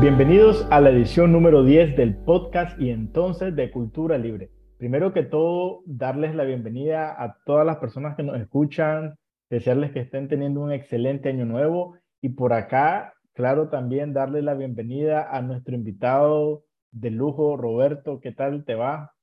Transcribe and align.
Bienvenidos 0.00 0.64
a 0.70 0.80
la 0.80 0.90
edición 0.90 1.32
número 1.32 1.64
10 1.64 1.96
del 1.96 2.14
podcast 2.14 2.80
y 2.80 2.90
entonces 2.90 3.56
de 3.56 3.72
Cultura 3.72 4.16
Libre. 4.16 4.48
Primero 4.76 5.12
que 5.12 5.24
todo, 5.24 5.82
darles 5.86 6.36
la 6.36 6.44
bienvenida 6.44 7.20
a 7.20 7.36
todas 7.44 7.66
las 7.66 7.78
personas 7.78 8.14
que 8.14 8.22
nos 8.22 8.40
escuchan, 8.40 9.16
desearles 9.50 9.90
que 9.90 9.98
estén 9.98 10.28
teniendo 10.28 10.60
un 10.60 10.70
excelente 10.70 11.30
año 11.30 11.46
nuevo 11.46 11.96
y 12.20 12.28
por 12.28 12.52
acá, 12.52 13.14
claro, 13.32 13.70
también 13.70 14.12
darle 14.12 14.40
la 14.40 14.54
bienvenida 14.54 15.28
a 15.36 15.42
nuestro 15.42 15.74
invitado 15.74 16.62
de 16.92 17.10
lujo, 17.10 17.56
Roberto. 17.56 18.20
¿Qué 18.20 18.30
tal 18.30 18.64
te 18.64 18.76
va? 18.76 19.14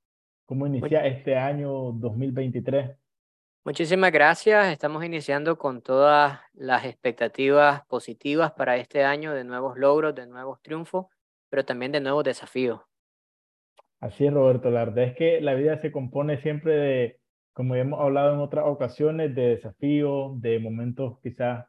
¿Cómo 0.46 0.68
inicia 0.68 1.06
este 1.06 1.38
año 1.38 1.94
2023? 1.94 2.98
Muchísimas 3.66 4.12
gracias. 4.12 4.72
Estamos 4.72 5.04
iniciando 5.04 5.58
con 5.58 5.82
todas 5.82 6.40
las 6.54 6.86
expectativas 6.86 7.84
positivas 7.88 8.52
para 8.52 8.78
este 8.78 9.04
año 9.04 9.34
de 9.34 9.44
nuevos 9.44 9.76
logros, 9.76 10.14
de 10.14 10.28
nuevos 10.28 10.62
triunfos, 10.62 11.08
pero 11.50 11.66
también 11.66 11.92
de 11.92 12.00
nuevos 12.00 12.24
desafíos. 12.24 12.82
Así 14.00 14.28
es, 14.28 14.32
Roberto. 14.32 14.70
La 14.70 14.86
verdad 14.86 15.06
es 15.06 15.16
que 15.16 15.42
la 15.42 15.56
vida 15.56 15.80
se 15.80 15.92
compone 15.92 16.38
siempre 16.44 16.74
de, 16.74 17.20
como 17.54 17.74
hemos 17.74 18.00
hablado 18.00 18.36
en 18.36 18.40
otras 18.40 18.66
ocasiones, 18.68 19.34
de 19.34 19.56
desafíos, 19.56 20.40
de 20.40 20.60
momentos 20.60 21.18
quizás 21.24 21.66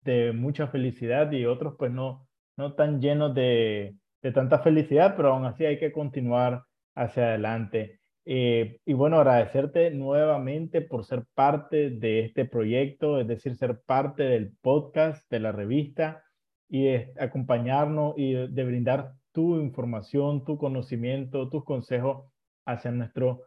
de 0.00 0.32
mucha 0.32 0.66
felicidad 0.66 1.30
y 1.30 1.46
otros 1.46 1.76
pues 1.78 1.92
no, 1.92 2.26
no 2.56 2.74
tan 2.74 3.00
llenos 3.00 3.32
de, 3.32 3.94
de 4.22 4.32
tanta 4.32 4.58
felicidad, 4.58 5.14
pero 5.16 5.34
aún 5.34 5.44
así 5.44 5.66
hay 5.66 5.78
que 5.78 5.92
continuar 5.92 6.64
hacia 6.96 7.28
adelante. 7.28 8.00
Eh, 8.28 8.80
y 8.84 8.92
bueno, 8.92 9.18
agradecerte 9.18 9.92
nuevamente 9.92 10.80
por 10.80 11.04
ser 11.04 11.24
parte 11.34 11.90
de 11.90 12.24
este 12.24 12.44
proyecto, 12.44 13.20
es 13.20 13.28
decir, 13.28 13.54
ser 13.54 13.80
parte 13.82 14.24
del 14.24 14.52
podcast, 14.60 15.30
de 15.30 15.38
la 15.38 15.52
revista 15.52 16.24
y 16.68 16.86
de 16.86 17.12
acompañarnos 17.20 18.14
y 18.16 18.32
de, 18.32 18.64
brindar 18.64 19.12
tu 19.30 19.60
información, 19.60 20.44
tu 20.44 20.58
conocimiento, 20.58 21.48
tus 21.48 21.64
consejos 21.64 22.24
hacia 22.66 22.90
nuestro, 22.90 23.42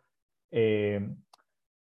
eh, 0.52 1.10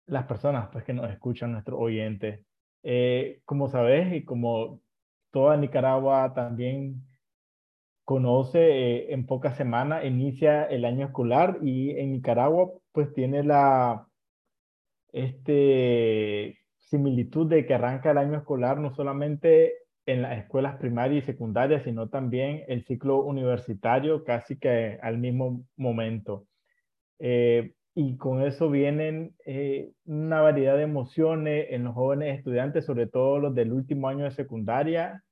las 0.07 0.25
personas 0.25 0.69
pues, 0.71 0.83
que 0.83 0.93
nos 0.93 1.11
escuchan, 1.11 1.51
nuestros 1.51 1.79
oyentes. 1.79 2.43
Eh, 2.81 3.41
como 3.45 3.69
sabes 3.69 4.11
y 4.11 4.25
como 4.25 4.81
toda 5.29 5.55
Nicaragua 5.55 6.33
también 6.33 7.03
conoce 8.11 8.59
eh, 8.59 9.13
en 9.13 9.25
pocas 9.25 9.55
semanas, 9.55 10.03
inicia 10.03 10.65
el 10.65 10.83
año 10.83 11.05
escolar 11.05 11.59
y 11.63 11.91
en 11.91 12.11
Nicaragua 12.11 12.69
pues 12.91 13.13
tiene 13.13 13.41
la 13.41 14.05
este, 15.13 16.59
similitud 16.77 17.47
de 17.47 17.65
que 17.65 17.73
arranca 17.73 18.11
el 18.11 18.17
año 18.17 18.37
escolar 18.37 18.79
no 18.79 18.93
solamente 18.93 19.75
en 20.05 20.23
las 20.23 20.39
escuelas 20.39 20.75
primarias 20.75 21.23
y 21.23 21.25
secundarias, 21.25 21.83
sino 21.83 22.09
también 22.09 22.65
el 22.67 22.83
ciclo 22.83 23.23
universitario 23.23 24.25
casi 24.25 24.59
que 24.59 24.99
al 25.01 25.17
mismo 25.17 25.63
momento. 25.77 26.47
Eh, 27.17 27.71
y 27.95 28.17
con 28.17 28.41
eso 28.41 28.69
vienen 28.69 29.37
eh, 29.45 29.93
una 30.03 30.41
variedad 30.41 30.75
de 30.75 30.83
emociones 30.83 31.67
en 31.69 31.85
los 31.85 31.93
jóvenes 31.93 32.37
estudiantes, 32.39 32.83
sobre 32.85 33.07
todo 33.07 33.39
los 33.39 33.55
del 33.55 33.71
último 33.71 34.09
año 34.09 34.25
de 34.25 34.31
secundaria 34.31 35.23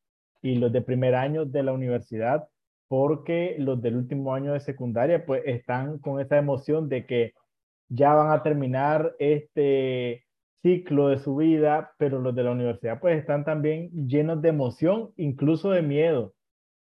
y 0.41 0.55
los 0.55 0.72
de 0.72 0.81
primer 0.81 1.16
año 1.16 1.44
de 1.44 1.63
la 1.63 1.73
universidad, 1.73 2.47
porque 2.90 3.56
los 3.59 3.82
del 3.82 3.95
último 3.95 4.34
año 4.34 4.52
de 4.52 4.59
secundaria 4.59 5.26
pues 5.26 5.44
están 5.45 6.00
con 6.00 6.20
esa 6.20 6.38
emoción 6.38 6.90
de 6.90 7.06
que 7.06 7.34
ya 7.88 8.14
van 8.14 8.31
a 8.31 8.44
terminar 8.44 9.16
este 9.20 10.26
ciclo 10.62 11.08
de 11.08 11.20
su 11.20 11.36
vida, 11.36 11.94
pero 11.98 12.20
los 12.20 12.36
de 12.36 12.44
la 12.44 12.52
universidad 12.52 13.00
pues 13.00 13.18
están 13.18 13.46
también 13.46 13.90
llenos 14.08 14.42
de 14.42 14.50
emoción, 14.50 15.12
incluso 15.16 15.70
de 15.70 15.84
miedo. 15.84 16.34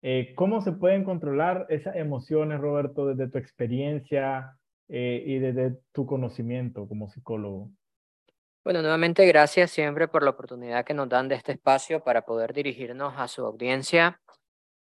Eh, 0.03 0.35
¿Cómo 0.35 0.61
se 0.61 0.73
pueden 0.73 1.05
controlar 1.05 1.67
esas 1.69 1.95
emociones, 1.95 2.61
Roberto, 2.61 3.07
desde 3.07 3.31
tu 3.31 3.39
experiencia 3.39 4.59
eh, 4.89 5.23
y 5.25 5.39
desde 5.39 5.79
tu 5.93 6.05
conocimiento 6.05 6.89
como 6.89 7.09
psicólogo? 7.09 7.71
Bueno, 8.65 8.83
nuevamente 8.83 9.25
gracias 9.27 9.71
siempre 9.71 10.09
por 10.09 10.25
la 10.25 10.31
oportunidad 10.31 10.85
que 10.85 10.95
nos 10.95 11.09
dan 11.09 11.29
de 11.29 11.37
este 11.37 11.53
espacio 11.53 12.03
para 12.03 12.23
poder 12.23 12.53
dirigirnos 12.53 13.15
a 13.17 13.29
su 13.29 13.47
audiencia 13.47 14.21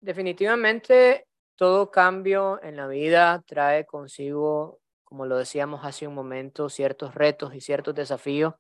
Definitivamente 0.04 1.28
todo 1.56 1.90
cambio 1.90 2.62
en 2.62 2.76
la 2.76 2.88
vida 2.88 3.42
trae 3.48 3.86
consigo, 3.86 4.82
como 5.06 5.26
lo 5.26 5.38
decíamos 5.38 5.86
hace 5.86 6.06
un 6.06 6.14
momento, 6.14 6.68
ciertos 6.68 7.16
retos 7.16 7.56
y 7.56 7.62
ciertos 7.62 7.96
desafíos. 7.96 8.54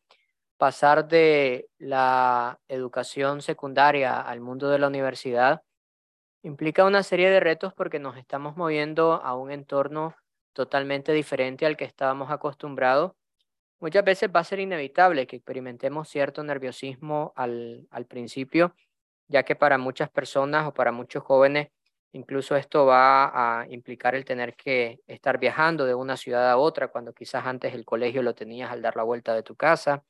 Pasar 0.55 1.05
de 1.05 1.67
la 1.79 2.61
educación 2.69 3.41
secundaria 3.41 4.21
al 4.21 4.39
mundo 4.39 4.69
de 4.69 4.79
la 4.79 4.87
universidad 4.87 5.63
implica 6.43 6.85
una 6.85 7.03
serie 7.03 7.29
de 7.29 7.41
retos 7.41 7.73
porque 7.73 7.99
nos 7.99 8.15
estamos 8.15 8.55
moviendo 8.55 9.15
a 9.15 9.35
un 9.35 9.51
entorno 9.51 10.15
totalmente 10.53 11.11
diferente 11.11 11.65
al 11.65 11.75
que 11.75 11.83
estábamos 11.83 12.31
acostumbrados. 12.31 13.11
Muchas 13.81 14.05
veces 14.05 14.29
va 14.33 14.39
a 14.39 14.45
ser 14.45 14.61
inevitable 14.61 15.27
que 15.27 15.35
experimentemos 15.35 16.07
cierto 16.07 16.41
nerviosismo 16.41 17.33
al, 17.35 17.85
al 17.91 18.05
principio 18.05 18.73
ya 19.27 19.43
que 19.43 19.55
para 19.55 19.77
muchas 19.77 20.09
personas 20.09 20.67
o 20.67 20.73
para 20.73 20.91
muchos 20.91 21.23
jóvenes 21.23 21.69
incluso 22.13 22.55
esto 22.55 22.85
va 22.85 23.61
a 23.61 23.67
implicar 23.69 24.15
el 24.15 24.23
tener 24.23 24.55
que 24.55 24.99
estar 25.07 25.39
viajando 25.39 25.85
de 25.85 25.95
una 25.95 26.15
ciudad 26.15 26.49
a 26.49 26.57
otra 26.57 26.87
cuando 26.87 27.13
quizás 27.13 27.45
antes 27.45 27.73
el 27.73 27.85
colegio 27.85 28.21
lo 28.21 28.35
tenías 28.35 28.71
al 28.71 28.81
dar 28.81 28.95
la 28.95 29.03
vuelta 29.03 29.33
de 29.33 29.43
tu 29.43 29.55
casa, 29.55 30.03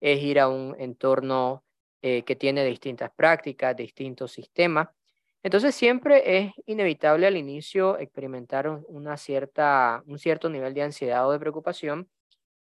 es 0.00 0.20
ir 0.22 0.40
a 0.40 0.48
un 0.48 0.76
entorno 0.78 1.64
eh, 2.02 2.24
que 2.24 2.36
tiene 2.36 2.64
distintas 2.64 3.10
prácticas, 3.14 3.76
distintos 3.76 4.32
sistemas. 4.32 4.88
Entonces 5.42 5.74
siempre 5.74 6.38
es 6.38 6.52
inevitable 6.66 7.26
al 7.26 7.36
inicio 7.36 7.98
experimentar 7.98 8.68
una 8.88 9.16
cierta, 9.16 10.02
un 10.06 10.18
cierto 10.18 10.48
nivel 10.50 10.74
de 10.74 10.82
ansiedad 10.82 11.28
o 11.28 11.32
de 11.32 11.38
preocupación, 11.38 12.10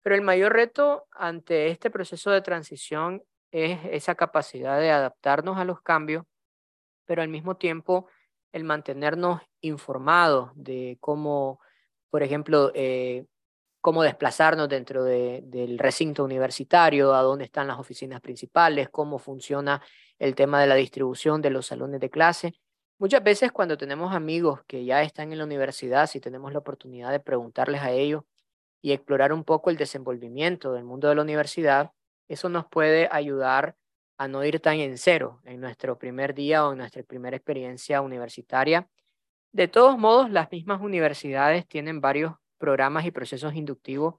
pero 0.01 0.15
el 0.15 0.21
mayor 0.21 0.53
reto 0.53 1.05
ante 1.11 1.67
este 1.67 1.91
proceso 1.91 2.31
de 2.31 2.41
transición 2.41 3.23
es 3.53 3.79
esa 3.91 4.15
capacidad 4.15 4.79
de 4.79 4.89
adaptarnos 4.91 5.57
a 5.57 5.63
los 5.63 5.81
cambios, 5.81 6.25
pero 7.05 7.21
al 7.21 7.29
mismo 7.29 7.55
tiempo 7.55 8.07
el 8.51 8.63
mantenernos 8.63 9.41
informados 9.61 10.51
de 10.55 10.97
cómo, 10.99 11.59
por 12.09 12.23
ejemplo, 12.23 12.71
eh, 12.73 13.25
cómo 13.79 14.01
desplazarnos 14.01 14.69
dentro 14.69 15.03
del 15.03 15.77
recinto 15.77 16.23
universitario, 16.23 17.13
a 17.13 17.21
dónde 17.21 17.45
están 17.45 17.67
las 17.67 17.79
oficinas 17.79 18.21
principales, 18.21 18.89
cómo 18.89 19.19
funciona 19.19 19.81
el 20.17 20.35
tema 20.35 20.59
de 20.59 20.67
la 20.67 20.75
distribución 20.75 21.41
de 21.41 21.49
los 21.51 21.67
salones 21.67 21.99
de 21.99 22.09
clase. 22.09 22.53
Muchas 22.97 23.23
veces 23.23 23.51
cuando 23.51 23.77
tenemos 23.77 24.15
amigos 24.15 24.61
que 24.67 24.85
ya 24.85 25.03
están 25.03 25.31
en 25.31 25.37
la 25.37 25.43
universidad, 25.43 26.07
si 26.07 26.19
tenemos 26.19 26.53
la 26.53 26.59
oportunidad 26.59 27.11
de 27.11 27.19
preguntarles 27.19 27.81
a 27.81 27.91
ellos 27.91 28.23
y 28.81 28.93
explorar 28.93 29.33
un 29.33 29.43
poco 29.43 29.69
el 29.69 29.77
desenvolvimiento 29.77 30.73
del 30.73 30.85
mundo 30.85 31.09
de 31.09 31.15
la 31.15 31.21
universidad, 31.21 31.91
eso 32.33 32.49
nos 32.49 32.65
puede 32.67 33.07
ayudar 33.11 33.75
a 34.17 34.27
no 34.27 34.43
ir 34.43 34.59
tan 34.59 34.77
en 34.77 34.97
cero 34.97 35.41
en 35.45 35.59
nuestro 35.61 35.97
primer 35.97 36.33
día 36.33 36.67
o 36.67 36.73
en 36.73 36.79
nuestra 36.79 37.03
primera 37.03 37.35
experiencia 37.35 38.01
universitaria. 38.01 38.87
De 39.51 39.67
todos 39.67 39.97
modos, 39.97 40.29
las 40.29 40.51
mismas 40.51 40.81
universidades 40.81 41.67
tienen 41.67 42.01
varios 42.01 42.33
programas 42.57 43.05
y 43.05 43.11
procesos 43.11 43.55
inductivos 43.55 44.15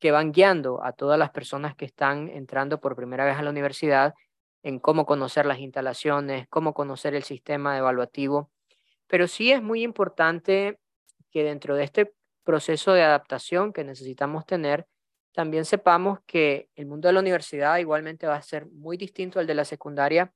que 0.00 0.10
van 0.10 0.32
guiando 0.32 0.84
a 0.84 0.92
todas 0.92 1.18
las 1.18 1.30
personas 1.30 1.74
que 1.74 1.84
están 1.84 2.28
entrando 2.28 2.80
por 2.80 2.96
primera 2.96 3.24
vez 3.24 3.36
a 3.36 3.42
la 3.42 3.50
universidad 3.50 4.14
en 4.62 4.78
cómo 4.78 5.06
conocer 5.06 5.46
las 5.46 5.58
instalaciones, 5.58 6.46
cómo 6.48 6.74
conocer 6.74 7.14
el 7.14 7.22
sistema 7.22 7.78
evaluativo. 7.78 8.50
Pero 9.06 9.28
sí 9.28 9.52
es 9.52 9.62
muy 9.62 9.82
importante 9.82 10.78
que 11.30 11.44
dentro 11.44 11.76
de 11.76 11.84
este 11.84 12.14
proceso 12.44 12.92
de 12.92 13.02
adaptación 13.02 13.72
que 13.72 13.84
necesitamos 13.84 14.46
tener, 14.46 14.86
también 15.34 15.64
sepamos 15.64 16.20
que 16.26 16.70
el 16.76 16.86
mundo 16.86 17.08
de 17.08 17.14
la 17.14 17.20
universidad 17.20 17.78
igualmente 17.78 18.26
va 18.26 18.36
a 18.36 18.42
ser 18.42 18.66
muy 18.66 18.96
distinto 18.96 19.40
al 19.40 19.48
de 19.48 19.54
la 19.54 19.64
secundaria, 19.64 20.32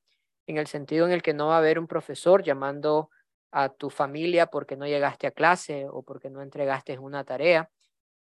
en 0.48 0.58
el 0.58 0.66
sentido 0.66 1.06
en 1.06 1.12
el 1.12 1.22
que 1.22 1.34
no 1.34 1.48
va 1.48 1.54
a 1.54 1.58
haber 1.58 1.78
un 1.78 1.86
profesor 1.86 2.42
llamando 2.42 3.10
a 3.52 3.68
tu 3.68 3.90
familia 3.90 4.48
porque 4.48 4.76
no 4.76 4.86
llegaste 4.86 5.28
a 5.28 5.30
clase 5.30 5.86
o 5.88 6.02
porque 6.02 6.30
no 6.30 6.42
entregaste 6.42 6.98
una 6.98 7.24
tarea. 7.24 7.70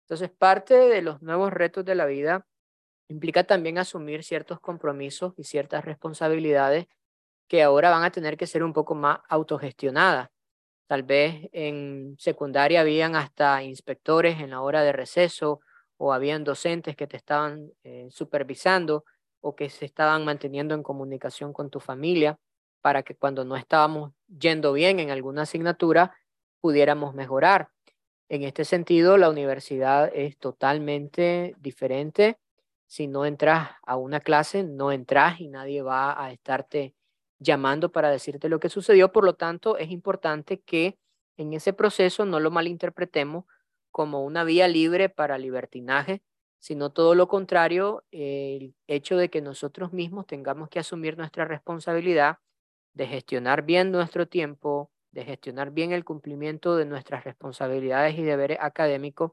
Entonces, 0.03 0.29
parte 0.29 0.75
de 0.75 1.01
los 1.01 1.21
nuevos 1.21 1.51
retos 1.51 1.83
de 1.83 1.95
la 1.95 2.05
vida 2.05 2.45
implica 3.09 3.43
también 3.45 3.79
asumir 3.79 4.23
ciertos 4.23 4.59
compromisos 4.59 5.33
y 5.37 5.45
ciertas 5.45 5.83
responsabilidades 5.83 6.85
que 7.47 7.63
ahora 7.63 7.89
van 7.89 8.03
a 8.03 8.11
tener 8.11 8.37
que 8.37 8.47
ser 8.47 8.63
un 8.63 8.73
poco 8.73 8.93
más 8.93 9.19
autogestionadas. 9.29 10.29
Tal 10.87 11.03
vez 11.03 11.49
en 11.53 12.15
secundaria 12.19 12.81
habían 12.81 13.15
hasta 13.15 13.63
inspectores 13.63 14.39
en 14.41 14.51
la 14.51 14.61
hora 14.61 14.83
de 14.83 14.91
receso 14.91 15.61
o 15.97 16.13
habían 16.13 16.43
docentes 16.43 16.95
que 16.95 17.07
te 17.07 17.17
estaban 17.17 17.71
eh, 17.83 18.07
supervisando 18.11 19.05
o 19.41 19.55
que 19.55 19.69
se 19.69 19.85
estaban 19.85 20.25
manteniendo 20.25 20.75
en 20.75 20.83
comunicación 20.83 21.53
con 21.53 21.69
tu 21.69 21.79
familia 21.79 22.39
para 22.81 23.03
que 23.03 23.15
cuando 23.15 23.45
no 23.45 23.55
estábamos 23.55 24.13
yendo 24.27 24.73
bien 24.73 24.99
en 24.99 25.09
alguna 25.11 25.43
asignatura 25.43 26.15
pudiéramos 26.61 27.13
mejorar. 27.13 27.69
En 28.29 28.43
este 28.43 28.65
sentido, 28.65 29.17
la 29.17 29.29
universidad 29.29 30.11
es 30.13 30.37
totalmente 30.37 31.55
diferente. 31.59 32.37
Si 32.85 33.07
no 33.07 33.25
entras 33.25 33.69
a 33.85 33.95
una 33.95 34.19
clase, 34.19 34.63
no 34.63 34.91
entras 34.91 35.39
y 35.39 35.47
nadie 35.47 35.81
va 35.81 36.21
a 36.21 36.31
estarte 36.31 36.93
llamando 37.39 37.91
para 37.91 38.09
decirte 38.09 38.49
lo 38.49 38.59
que 38.59 38.69
sucedió. 38.69 39.11
Por 39.11 39.23
lo 39.23 39.35
tanto, 39.35 39.77
es 39.77 39.91
importante 39.91 40.59
que 40.59 40.97
en 41.37 41.53
ese 41.53 41.71
proceso 41.71 42.25
no 42.25 42.39
lo 42.39 42.51
malinterpretemos 42.51 43.45
como 43.97 44.23
una 44.23 44.43
vía 44.43 44.67
libre 44.67 45.09
para 45.09 45.39
libertinaje, 45.39 46.21
sino 46.59 46.91
todo 46.91 47.15
lo 47.15 47.27
contrario, 47.27 48.03
el 48.11 48.75
hecho 48.85 49.17
de 49.17 49.31
que 49.31 49.41
nosotros 49.41 49.91
mismos 49.91 50.27
tengamos 50.27 50.69
que 50.69 50.77
asumir 50.77 51.17
nuestra 51.17 51.45
responsabilidad 51.45 52.37
de 52.93 53.07
gestionar 53.07 53.63
bien 53.63 53.91
nuestro 53.91 54.27
tiempo, 54.27 54.91
de 55.09 55.25
gestionar 55.25 55.71
bien 55.71 55.93
el 55.93 56.05
cumplimiento 56.05 56.75
de 56.75 56.85
nuestras 56.85 57.23
responsabilidades 57.23 58.19
y 58.19 58.21
deberes 58.21 58.59
académicos. 58.61 59.31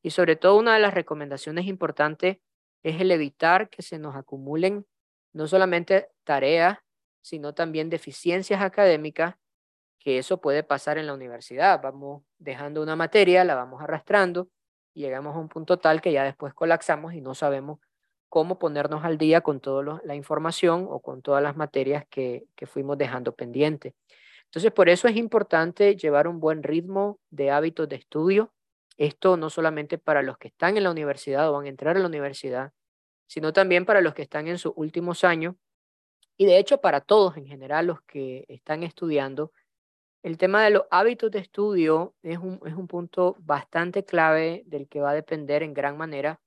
Y 0.00 0.12
sobre 0.12 0.34
todo 0.34 0.56
una 0.56 0.72
de 0.72 0.80
las 0.80 0.94
recomendaciones 0.94 1.66
importantes 1.66 2.38
es 2.82 3.02
el 3.02 3.10
evitar 3.10 3.68
que 3.68 3.82
se 3.82 3.98
nos 3.98 4.16
acumulen 4.16 4.86
no 5.34 5.46
solamente 5.46 6.08
tareas, 6.24 6.78
sino 7.20 7.52
también 7.52 7.90
deficiencias 7.90 8.62
académicas, 8.62 9.34
que 10.00 10.18
eso 10.18 10.40
puede 10.40 10.64
pasar 10.64 10.98
en 10.98 11.06
la 11.06 11.14
universidad. 11.14 11.80
Vamos 11.80 12.24
dejando 12.38 12.82
una 12.82 12.96
materia, 12.96 13.44
la 13.44 13.54
vamos 13.54 13.80
arrastrando 13.80 14.48
y 14.94 15.02
llegamos 15.02 15.36
a 15.36 15.38
un 15.38 15.48
punto 15.48 15.78
tal 15.78 16.00
que 16.00 16.12
ya 16.12 16.24
después 16.24 16.54
colapsamos 16.54 17.14
y 17.14 17.20
no 17.20 17.34
sabemos 17.34 17.78
cómo 18.28 18.58
ponernos 18.58 19.04
al 19.04 19.18
día 19.18 19.42
con 19.42 19.60
toda 19.60 20.00
la 20.02 20.14
información 20.14 20.86
o 20.88 21.00
con 21.00 21.22
todas 21.22 21.42
las 21.42 21.56
materias 21.56 22.04
que, 22.10 22.46
que 22.56 22.66
fuimos 22.66 22.98
dejando 22.98 23.34
pendientes. 23.34 23.94
Entonces, 24.46 24.72
por 24.72 24.88
eso 24.88 25.06
es 25.06 25.16
importante 25.16 25.94
llevar 25.96 26.26
un 26.26 26.40
buen 26.40 26.62
ritmo 26.62 27.20
de 27.30 27.50
hábitos 27.52 27.88
de 27.88 27.96
estudio. 27.96 28.52
Esto 28.96 29.36
no 29.36 29.50
solamente 29.50 29.98
para 29.98 30.22
los 30.22 30.38
que 30.38 30.48
están 30.48 30.76
en 30.76 30.82
la 30.84 30.90
universidad 30.90 31.48
o 31.48 31.52
van 31.52 31.66
a 31.66 31.68
entrar 31.68 31.96
a 31.96 32.00
la 32.00 32.06
universidad, 32.06 32.72
sino 33.26 33.52
también 33.52 33.84
para 33.84 34.00
los 34.00 34.14
que 34.14 34.22
están 34.22 34.48
en 34.48 34.58
sus 34.58 34.72
últimos 34.74 35.22
años 35.22 35.54
y 36.36 36.46
de 36.46 36.58
hecho 36.58 36.80
para 36.80 37.00
todos 37.00 37.36
en 37.36 37.46
general 37.46 37.86
los 37.86 38.00
que 38.02 38.44
están 38.48 38.82
estudiando. 38.82 39.52
El 40.22 40.36
tema 40.36 40.62
de 40.64 40.70
los 40.70 40.84
hábitos 40.90 41.30
de 41.30 41.38
estudio 41.38 42.14
es 42.22 42.38
un, 42.38 42.60
es 42.66 42.74
un 42.74 42.86
punto 42.86 43.36
bastante 43.40 44.04
clave 44.04 44.62
del 44.66 44.88
que 44.88 45.00
va 45.00 45.10
a 45.10 45.14
depender 45.14 45.62
en 45.62 45.74
gran 45.74 45.96
manera 45.96 46.40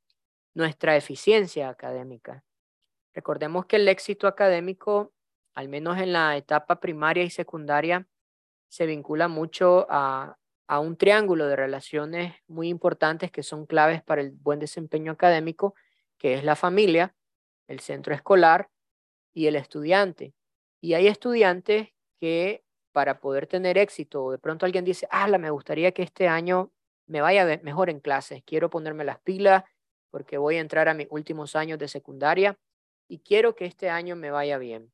nuestra 0.54 0.96
eficiencia 0.96 1.70
académica. 1.70 2.44
Recordemos 3.14 3.66
que 3.66 3.78
el 3.78 3.88
éxito 3.88 4.28
académico 4.28 5.14
al 5.54 5.70
menos 5.70 5.98
en 6.00 6.14
la 6.14 6.36
etapa 6.38 6.80
primaria 6.80 7.24
y 7.24 7.30
secundaria, 7.30 8.08
se 8.70 8.86
vincula 8.86 9.28
mucho 9.28 9.86
a, 9.90 10.38
un 10.80 10.98
triángulo 10.98 11.46
de 11.46 11.56
relaciones 11.56 12.34
muy 12.48 12.68
importantes 12.68 13.30
que 13.30 13.44
son 13.44 13.68
claves 13.68 14.02
para 14.02 14.22
el 14.22 14.31
buen 14.31 14.58
desempeño 14.58 15.12
académico, 15.12 15.75
que 16.18 16.34
es 16.34 16.44
la 16.44 16.56
familia, 16.56 17.16
el 17.68 17.80
centro 17.80 18.16
escolar 18.16 18.72
y 19.36 19.46
el 19.46 19.56
estudiante. 19.56 20.34
Y 20.81 20.96
hay 20.96 21.06
estudiantes 21.06 21.90
que 22.20 22.64
para 22.94 23.19
poder 23.19 23.48
tener 23.48 23.78
éxito, 23.78 24.31
de 24.31 24.38
pronto 24.38 24.66
alguien 24.66 24.86
dice, 24.86 25.07
ah, 25.12 25.28
me 25.28 25.50
gustaría 25.50 25.92
que 25.92 26.04
este 26.04 26.28
año 26.28 26.72
me 27.07 27.19
vaya 27.19 27.60
mejor 27.63 27.90
en 27.90 28.00
clases, 28.00 28.44
quiero 28.45 28.69
ponerme 28.69 29.04
las 29.04 29.19
pilas 29.19 29.63
porque 30.12 30.38
voy 30.38 30.57
a 30.57 30.62
entrar 30.62 30.88
a 30.88 30.94
mis 30.94 31.07
últimos 31.10 31.56
años 31.56 31.80
de 31.80 31.88
secundaria 31.88 32.57
y 33.10 33.19
quiero 33.19 33.56
que 33.56 33.66
este 33.66 33.90
año 33.90 34.16
me 34.16 34.31
vaya 34.31 34.57
bien. 34.57 34.94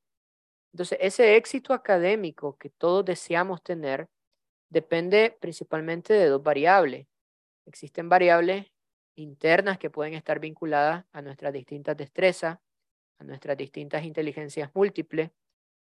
Entonces, 0.74 0.98
ese 1.01 1.36
éxito 1.36 1.74
académico 1.74 2.57
que 2.57 2.69
todos 2.69 3.04
deseamos 3.04 3.62
tener 3.62 4.07
depende 4.69 5.38
principalmente 5.40 6.13
de 6.13 6.28
dos 6.28 6.42
variables. 6.42 7.07
Existen 7.66 8.07
variables 8.07 8.72
internas 9.16 9.78
que 9.78 9.90
pueden 9.90 10.13
estar 10.13 10.40
vinculadas 10.40 11.06
a 11.12 11.22
nuestras 11.22 11.52
distintas 11.52 11.98
destrezas, 11.98 12.60
a 13.19 13.24
nuestras 13.24 13.57
distintas 13.57 14.06
inteligencias 14.06 14.72
múltiples, 14.74 15.31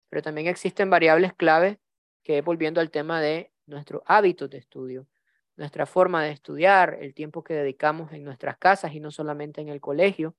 pero 0.09 0.23
también 0.23 0.47
existen 0.47 0.89
variables 0.89 1.33
claves 1.33 1.77
que 2.27 2.41
volviendo 2.41 2.81
al 2.81 2.91
tema 2.91 3.21
de 3.21 3.53
nuestros 3.67 4.01
hábitos 4.05 4.49
de 4.49 4.57
estudio, 4.57 5.07
nuestra 5.55 5.85
forma 5.85 6.25
de 6.25 6.31
estudiar, 6.31 6.97
el 6.99 7.13
tiempo 7.13 7.41
que 7.41 7.53
dedicamos 7.53 8.11
en 8.11 8.25
nuestras 8.25 8.57
casas 8.57 8.93
y 8.93 8.99
no 8.99 9.11
solamente 9.11 9.61
en 9.61 9.69
el 9.69 9.79
colegio, 9.79 10.35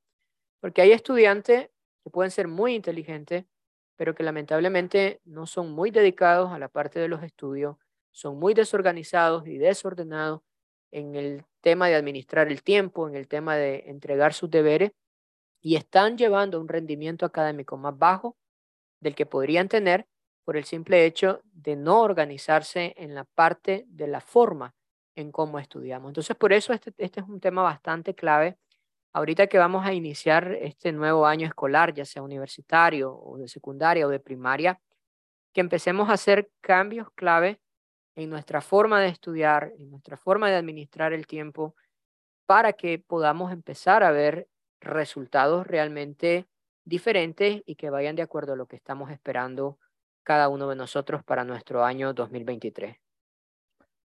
porque 0.61 0.82
hay 0.82 0.93
estudiantes 0.93 1.70
que 2.05 2.11
pueden 2.11 2.31
ser 2.31 2.46
muy 2.46 2.75
inteligentes, 2.75 3.46
pero 3.96 4.14
que 4.14 4.23
lamentablemente 4.23 5.23
no 5.25 5.46
son 5.46 5.73
muy 5.73 5.90
dedicados 5.90 6.52
a 6.52 6.58
la 6.58 6.69
parte 6.69 7.00
de 7.00 7.08
los 7.08 7.23
estudios, 7.23 7.79
son 8.11 8.38
muy 8.38 8.52
desorganizados 8.52 9.46
y 9.46 9.56
desordenados 9.56 10.43
en 10.90 11.14
el 11.14 11.46
tema 11.62 11.88
de 11.88 11.94
administrar 11.94 12.49
el 12.49 12.62
tiempo, 12.62 13.08
en 13.08 13.17
el 13.17 13.29
tema 13.29 13.56
de 13.56 13.85
entregar 13.87 14.35
sus 14.35 14.50
deberes 14.50 14.93
y 15.62 15.76
están 15.76 16.19
llevando 16.19 16.61
un 16.61 16.69
rendimiento 16.69 17.25
académico 17.25 17.79
más 17.79 17.96
bajo 17.96 18.37
del 19.00 19.14
que 19.14 19.25
podrían 19.25 19.70
tener 19.70 20.06
por 20.49 20.56
el 20.56 20.64
simple 20.64 21.05
hecho 21.05 21.43
de 21.69 21.76
no 21.76 22.00
organizarse 22.00 22.94
en 22.97 23.15
la 23.15 23.25
parte 23.25 23.85
de 23.88 24.06
la 24.06 24.23
forma 24.23 24.75
en 25.15 25.31
cómo 25.31 25.59
estudiamos. 25.59 26.09
Entonces, 26.09 26.35
por 26.35 26.55
eso 26.55 26.73
este, 26.73 26.94
este 26.97 27.20
es 27.20 27.29
un 27.29 27.41
tema 27.41 27.62
bastante 27.62 28.15
clave 28.15 28.56
ahorita 29.12 29.49
que 29.49 29.59
vamos 29.59 29.85
a 29.85 29.93
iniciar 29.93 30.56
este 30.62 30.93
nuevo 30.93 31.26
año 31.26 31.47
escolar, 31.47 31.93
ya 31.93 32.06
sea 32.06 32.23
universitario 32.23 33.15
o 33.15 33.37
de 33.37 33.49
secundaria 33.49 34.06
o 34.06 34.09
de 34.09 34.19
primaria, 34.19 34.81
que 35.53 35.61
empecemos 35.61 36.09
a 36.09 36.15
hacer 36.15 36.50
cambios 36.62 37.11
clave 37.15 37.61
en 38.17 38.31
nuestra 38.31 38.62
forma 38.62 38.99
de 39.03 39.09
estudiar, 39.09 39.75
en 39.79 39.91
nuestra 39.91 40.17
forma 40.17 40.49
de 40.49 40.56
administrar 40.56 41.12
el 41.12 41.26
tiempo, 41.26 41.75
para 42.47 42.73
que 42.73 42.99
podamos 42.99 43.53
empezar 43.53 44.03
a 44.03 44.11
ver 44.11 44.49
resultados 44.81 45.67
realmente 45.67 46.47
diferentes 46.87 47.62
y 47.67 47.75
que 47.75 47.91
vayan 47.91 48.17
de 48.17 48.23
acuerdo 48.23 48.55
a 48.55 48.56
lo 48.56 48.64
que 48.64 48.76
estamos 48.76 49.11
esperando 49.11 49.79
cada 50.29 50.51
uno 50.51 50.69
de 50.69 50.77
nosotros 50.77 51.25
para 51.25 51.43
nuestro 51.43 51.83
año 51.83 52.13
2023. 52.13 52.95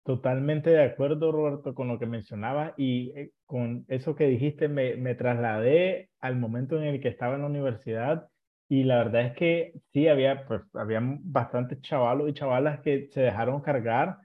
Totalmente 0.02 0.70
de 0.70 0.82
acuerdo, 0.82 1.30
Roberto, 1.30 1.76
con 1.76 1.86
lo 1.86 1.96
que 2.00 2.06
mencionaba 2.06 2.74
y 2.76 3.12
eh, 3.14 3.30
con 3.46 3.84
eso 3.86 4.16
que 4.16 4.26
dijiste 4.26 4.66
me, 4.66 4.96
me 4.96 5.14
trasladé 5.14 6.10
al 6.18 6.34
momento 6.34 6.76
en 6.76 6.88
el 6.88 7.00
que 7.00 7.06
estaba 7.06 7.36
en 7.36 7.42
la 7.42 7.46
universidad 7.46 8.28
y 8.68 8.82
la 8.82 8.96
verdad 8.98 9.26
es 9.26 9.36
que 9.36 9.74
sí, 9.92 10.08
había, 10.08 10.44
pues, 10.44 10.62
había 10.74 10.98
bastantes 11.00 11.80
chavalos 11.82 12.28
y 12.28 12.34
chavalas 12.34 12.80
que 12.80 13.08
se 13.12 13.20
dejaron 13.20 13.60
cargar 13.60 14.16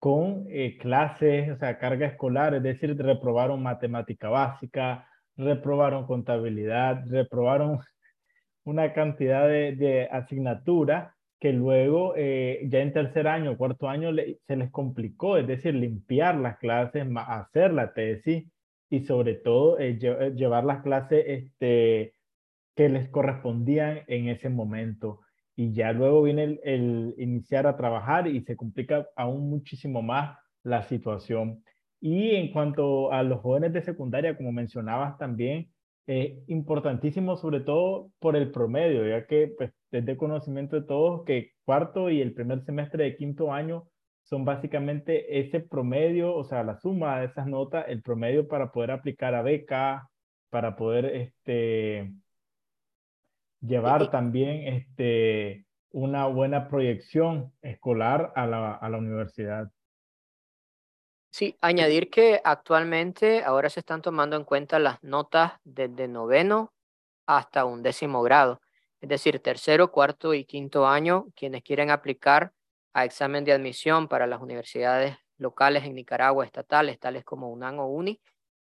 con 0.00 0.46
eh, 0.48 0.78
clases, 0.78 1.48
o 1.52 1.56
sea, 1.58 1.78
carga 1.78 2.08
escolar, 2.08 2.56
es 2.56 2.62
decir, 2.64 2.96
reprobaron 3.00 3.62
matemática 3.62 4.30
básica, 4.30 5.06
reprobaron 5.36 6.08
contabilidad, 6.08 7.04
reprobaron 7.06 7.78
una 8.64 8.92
cantidad 8.92 9.46
de, 9.46 9.76
de 9.76 10.08
asignaturas 10.10 11.14
que 11.40 11.52
luego 11.54 12.14
eh, 12.16 12.60
ya 12.68 12.80
en 12.80 12.92
tercer 12.92 13.26
año, 13.26 13.56
cuarto 13.56 13.88
año 13.88 14.10
se 14.46 14.56
les 14.56 14.70
complicó, 14.70 15.38
es 15.38 15.46
decir, 15.46 15.74
limpiar 15.74 16.36
las 16.36 16.58
clases, 16.58 17.06
hacer 17.16 17.72
la 17.72 17.94
tesis 17.94 18.44
y 18.90 19.00
sobre 19.00 19.34
todo 19.36 19.78
eh, 19.78 19.98
eh, 20.02 20.32
llevar 20.36 20.64
las 20.64 20.82
clases 20.82 21.24
este, 21.26 22.14
que 22.76 22.88
les 22.90 23.08
correspondían 23.08 24.00
en 24.06 24.28
ese 24.28 24.50
momento. 24.50 25.20
Y 25.56 25.72
ya 25.72 25.92
luego 25.92 26.22
viene 26.22 26.44
el, 26.44 26.60
el 26.62 27.14
iniciar 27.16 27.66
a 27.66 27.76
trabajar 27.76 28.26
y 28.26 28.42
se 28.42 28.56
complica 28.56 29.08
aún 29.16 29.48
muchísimo 29.48 30.02
más 30.02 30.38
la 30.62 30.82
situación. 30.82 31.64
Y 32.02 32.34
en 32.34 32.52
cuanto 32.52 33.12
a 33.12 33.22
los 33.22 33.40
jóvenes 33.40 33.72
de 33.72 33.82
secundaria, 33.82 34.36
como 34.36 34.52
mencionabas 34.52 35.16
también, 35.16 35.70
es 36.10 36.32
importantísimo 36.48 37.36
sobre 37.36 37.60
todo 37.60 38.10
por 38.18 38.34
el 38.34 38.50
promedio, 38.50 39.06
ya 39.06 39.26
que 39.26 39.54
pues, 39.56 39.72
es 39.92 40.04
de 40.04 40.16
conocimiento 40.16 40.74
de 40.74 40.86
todos 40.86 41.24
que 41.24 41.52
cuarto 41.64 42.10
y 42.10 42.20
el 42.20 42.34
primer 42.34 42.64
semestre 42.64 43.04
de 43.04 43.16
quinto 43.16 43.52
año 43.52 43.86
son 44.24 44.44
básicamente 44.44 45.38
ese 45.38 45.60
promedio, 45.60 46.34
o 46.34 46.42
sea, 46.44 46.64
la 46.64 46.80
suma 46.80 47.20
de 47.20 47.26
esas 47.26 47.46
notas, 47.46 47.84
el 47.88 48.02
promedio 48.02 48.48
para 48.48 48.72
poder 48.72 48.90
aplicar 48.90 49.36
a 49.36 49.42
beca, 49.42 50.08
para 50.50 50.74
poder 50.74 51.06
este, 51.06 52.12
llevar 53.60 54.10
también 54.10 54.66
este, 54.74 55.64
una 55.92 56.26
buena 56.26 56.66
proyección 56.68 57.52
escolar 57.62 58.32
a 58.34 58.46
la, 58.48 58.74
a 58.74 58.88
la 58.88 58.98
universidad. 58.98 59.70
Sí, 61.30 61.56
añadir 61.60 62.10
que 62.10 62.40
actualmente 62.44 63.44
ahora 63.44 63.70
se 63.70 63.80
están 63.80 64.02
tomando 64.02 64.36
en 64.36 64.44
cuenta 64.44 64.80
las 64.80 65.02
notas 65.02 65.52
desde 65.62 66.08
noveno 66.08 66.72
hasta 67.26 67.64
un 67.64 67.82
décimo 67.82 68.22
grado, 68.22 68.60
es 69.00 69.08
decir, 69.08 69.38
tercero, 69.40 69.92
cuarto 69.92 70.34
y 70.34 70.44
quinto 70.44 70.88
año, 70.88 71.26
quienes 71.36 71.62
quieren 71.62 71.90
aplicar 71.90 72.52
a 72.92 73.04
examen 73.04 73.44
de 73.44 73.52
admisión 73.52 74.08
para 74.08 74.26
las 74.26 74.42
universidades 74.42 75.16
locales 75.38 75.84
en 75.84 75.94
Nicaragua, 75.94 76.44
estatales, 76.44 76.98
tales 76.98 77.24
como 77.24 77.48
UNAM 77.50 77.78
o 77.78 77.86
UNI, 77.86 78.20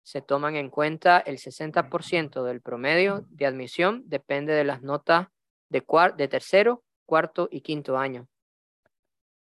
se 0.03 0.21
toman 0.21 0.55
en 0.55 0.69
cuenta 0.69 1.19
el 1.19 1.37
60% 1.37 2.43
del 2.43 2.61
promedio 2.61 3.25
de 3.29 3.45
admisión, 3.45 4.03
depende 4.05 4.53
de 4.53 4.63
las 4.63 4.81
notas 4.81 5.27
de, 5.69 5.83
de 6.17 6.27
tercero, 6.27 6.83
cuarto 7.05 7.49
y 7.51 7.61
quinto 7.61 7.97
año. 7.97 8.27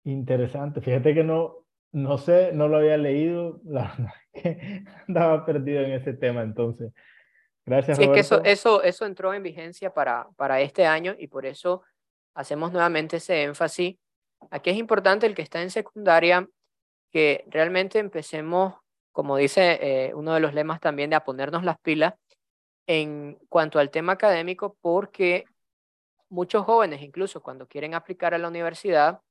Interesante, 0.06 0.82
fíjate 0.82 1.14
que 1.14 1.24
no, 1.24 1.63
no 1.94 2.18
sé, 2.18 2.52
no 2.54 2.68
lo 2.68 2.78
había 2.78 2.98
leído, 2.98 3.62
la 3.66 3.94
verdad 3.98 4.14
que 4.34 4.84
andaba 5.08 5.46
perdido 5.46 5.82
en 5.82 5.94
ese 5.94 6.14
tema 6.14 6.42
entonces. 6.42 6.92
Gracias, 7.66 7.98
sí, 7.98 8.04
es 8.04 8.10
que 8.10 8.20
eso, 8.20 8.44
eso, 8.44 8.84
eso 8.84 9.06
entró 9.06 9.34
en 9.34 9.42
vigencia 9.42 9.94
para, 9.94 10.28
para 10.36 10.60
este 10.60 10.86
año 10.86 11.16
y 11.18 11.28
por 11.28 11.46
eso 11.46 11.84
hacemos 12.34 12.74
nuevamente 12.74 13.18
ese 13.18 13.44
énfasis. 13.44 13.96
Aquí 14.50 14.70
es 14.72 14.78
importante 14.78 15.26
el 15.26 15.36
que 15.36 15.44
está 15.44 15.62
en 15.62 15.70
secundaria, 15.70 16.46
que 17.10 17.46
realmente 17.48 18.00
empecemos, 18.00 18.74
como 19.14 19.38
dice 19.38 19.80
eh, 19.82 20.14
uno 20.14 20.34
de 20.34 20.42
los 20.42 20.54
lemas 20.54 20.82
también, 20.82 21.10
de 21.10 21.16
a 21.16 21.24
ponernos 21.24 21.64
las 21.64 21.80
pilas 21.80 22.16
en 22.86 23.38
cuanto 23.48 23.80
al 23.80 23.92
tema 23.92 24.14
académico, 24.14 24.76
porque 24.82 25.46
muchos 26.28 26.66
jóvenes, 26.66 27.02
incluso 27.02 27.42
cuando 27.42 27.68
quieren 27.68 27.94
aplicar 27.94 28.34
a 28.34 28.40
la 28.40 28.50
universidad, 28.50 29.22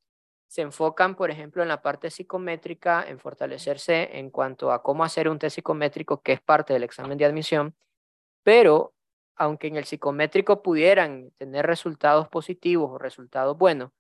se 0.53 0.61
enfocan, 0.61 1.15
por 1.15 1.31
ejemplo, 1.31 1.63
en 1.63 1.69
la 1.69 1.81
parte 1.81 2.11
psicométrica, 2.11 3.03
en 3.09 3.19
fortalecerse 3.19 4.19
en 4.19 4.29
cuanto 4.29 4.71
a 4.71 4.83
cómo 4.83 5.03
hacer 5.03 5.27
un 5.31 5.39
test 5.39 5.55
psicométrico, 5.55 6.21
que 6.21 6.33
es 6.33 6.43
parte 6.43 6.75
del 6.75 6.83
examen 6.83 7.17
de 7.17 7.25
admisión, 7.25 7.75
pero 8.43 8.93
aunque 9.35 9.69
en 9.69 9.77
el 9.77 9.87
psicométrico 9.87 10.63
pudieran 10.63 11.31
tener 11.39 11.65
resultados 11.67 12.29
positivos 12.29 12.91
o 12.91 12.99
resultados 12.99 13.57
buenos, 13.57 13.93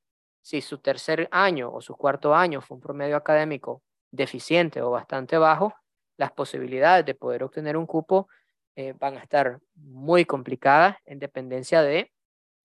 si 0.42 0.60
su 0.60 0.76
tercer 0.76 1.26
año 1.32 1.72
o 1.72 1.80
su 1.80 1.96
cuarto 1.96 2.34
año 2.34 2.60
fue 2.60 2.74
un 2.74 2.82
promedio 2.82 3.16
académico 3.16 3.82
deficiente 4.10 4.82
o 4.82 4.90
bastante 4.90 5.38
bajo, 5.38 5.74
las 6.18 6.32
posibilidades 6.32 7.06
de 7.06 7.14
poder 7.14 7.44
obtener 7.44 7.78
un 7.78 7.86
cupo 7.86 8.28
eh, 8.76 8.92
van 8.98 9.16
a 9.16 9.22
estar 9.22 9.58
muy 9.74 10.26
complicadas 10.26 10.98
en 11.06 11.18
dependencia 11.18 11.80
de 11.80 12.12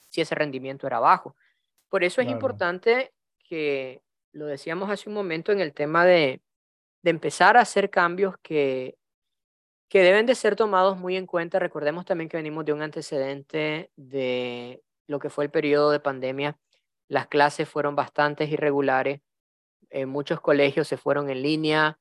si 0.10 0.20
ese 0.20 0.36
rendimiento 0.36 0.88
era 0.88 1.00
bajo. 1.00 1.38
Por 1.88 2.04
eso 2.04 2.20
es 2.20 2.28
importante 2.28 3.14
que, 3.48 4.02
lo 4.34 4.46
decíamos 4.46 4.90
hace 4.90 5.10
un 5.10 5.16
momento 5.16 5.52
en 5.52 5.60
el 5.60 5.74
tema 5.74 6.06
de, 6.06 6.42
de 7.02 7.10
empezar 7.10 7.58
a 7.58 7.62
hacer 7.62 7.90
cambios 7.90 8.36
que, 8.44 8.98
que 9.90 10.02
deben 10.02 10.26
de 10.26 10.36
ser 10.36 10.56
tomados 10.56 10.98
muy 10.98 11.16
en 11.16 11.26
cuenta. 11.26 11.60
Recordemos 11.60 12.06
también 12.06 12.30
que 12.30 12.38
venimos 12.38 12.66
de 12.66 12.74
un 12.74 12.82
antecedente 12.82 13.92
de 13.96 14.84
lo 15.08 15.20
que 15.20 15.30
fue 15.30 15.46
el 15.46 15.52
periodo 15.52 15.92
de 15.92 16.00
pandemia. 16.00 16.58
Las 17.08 17.28
clases 17.28 17.68
fueron 17.70 17.96
bastante 17.96 18.46
irregulares. 18.46 19.22
En 19.90 20.10
muchos 20.10 20.42
colegios 20.42 20.88
se 20.88 20.98
fueron 20.98 21.30
en 21.30 21.42
línea, 21.42 22.00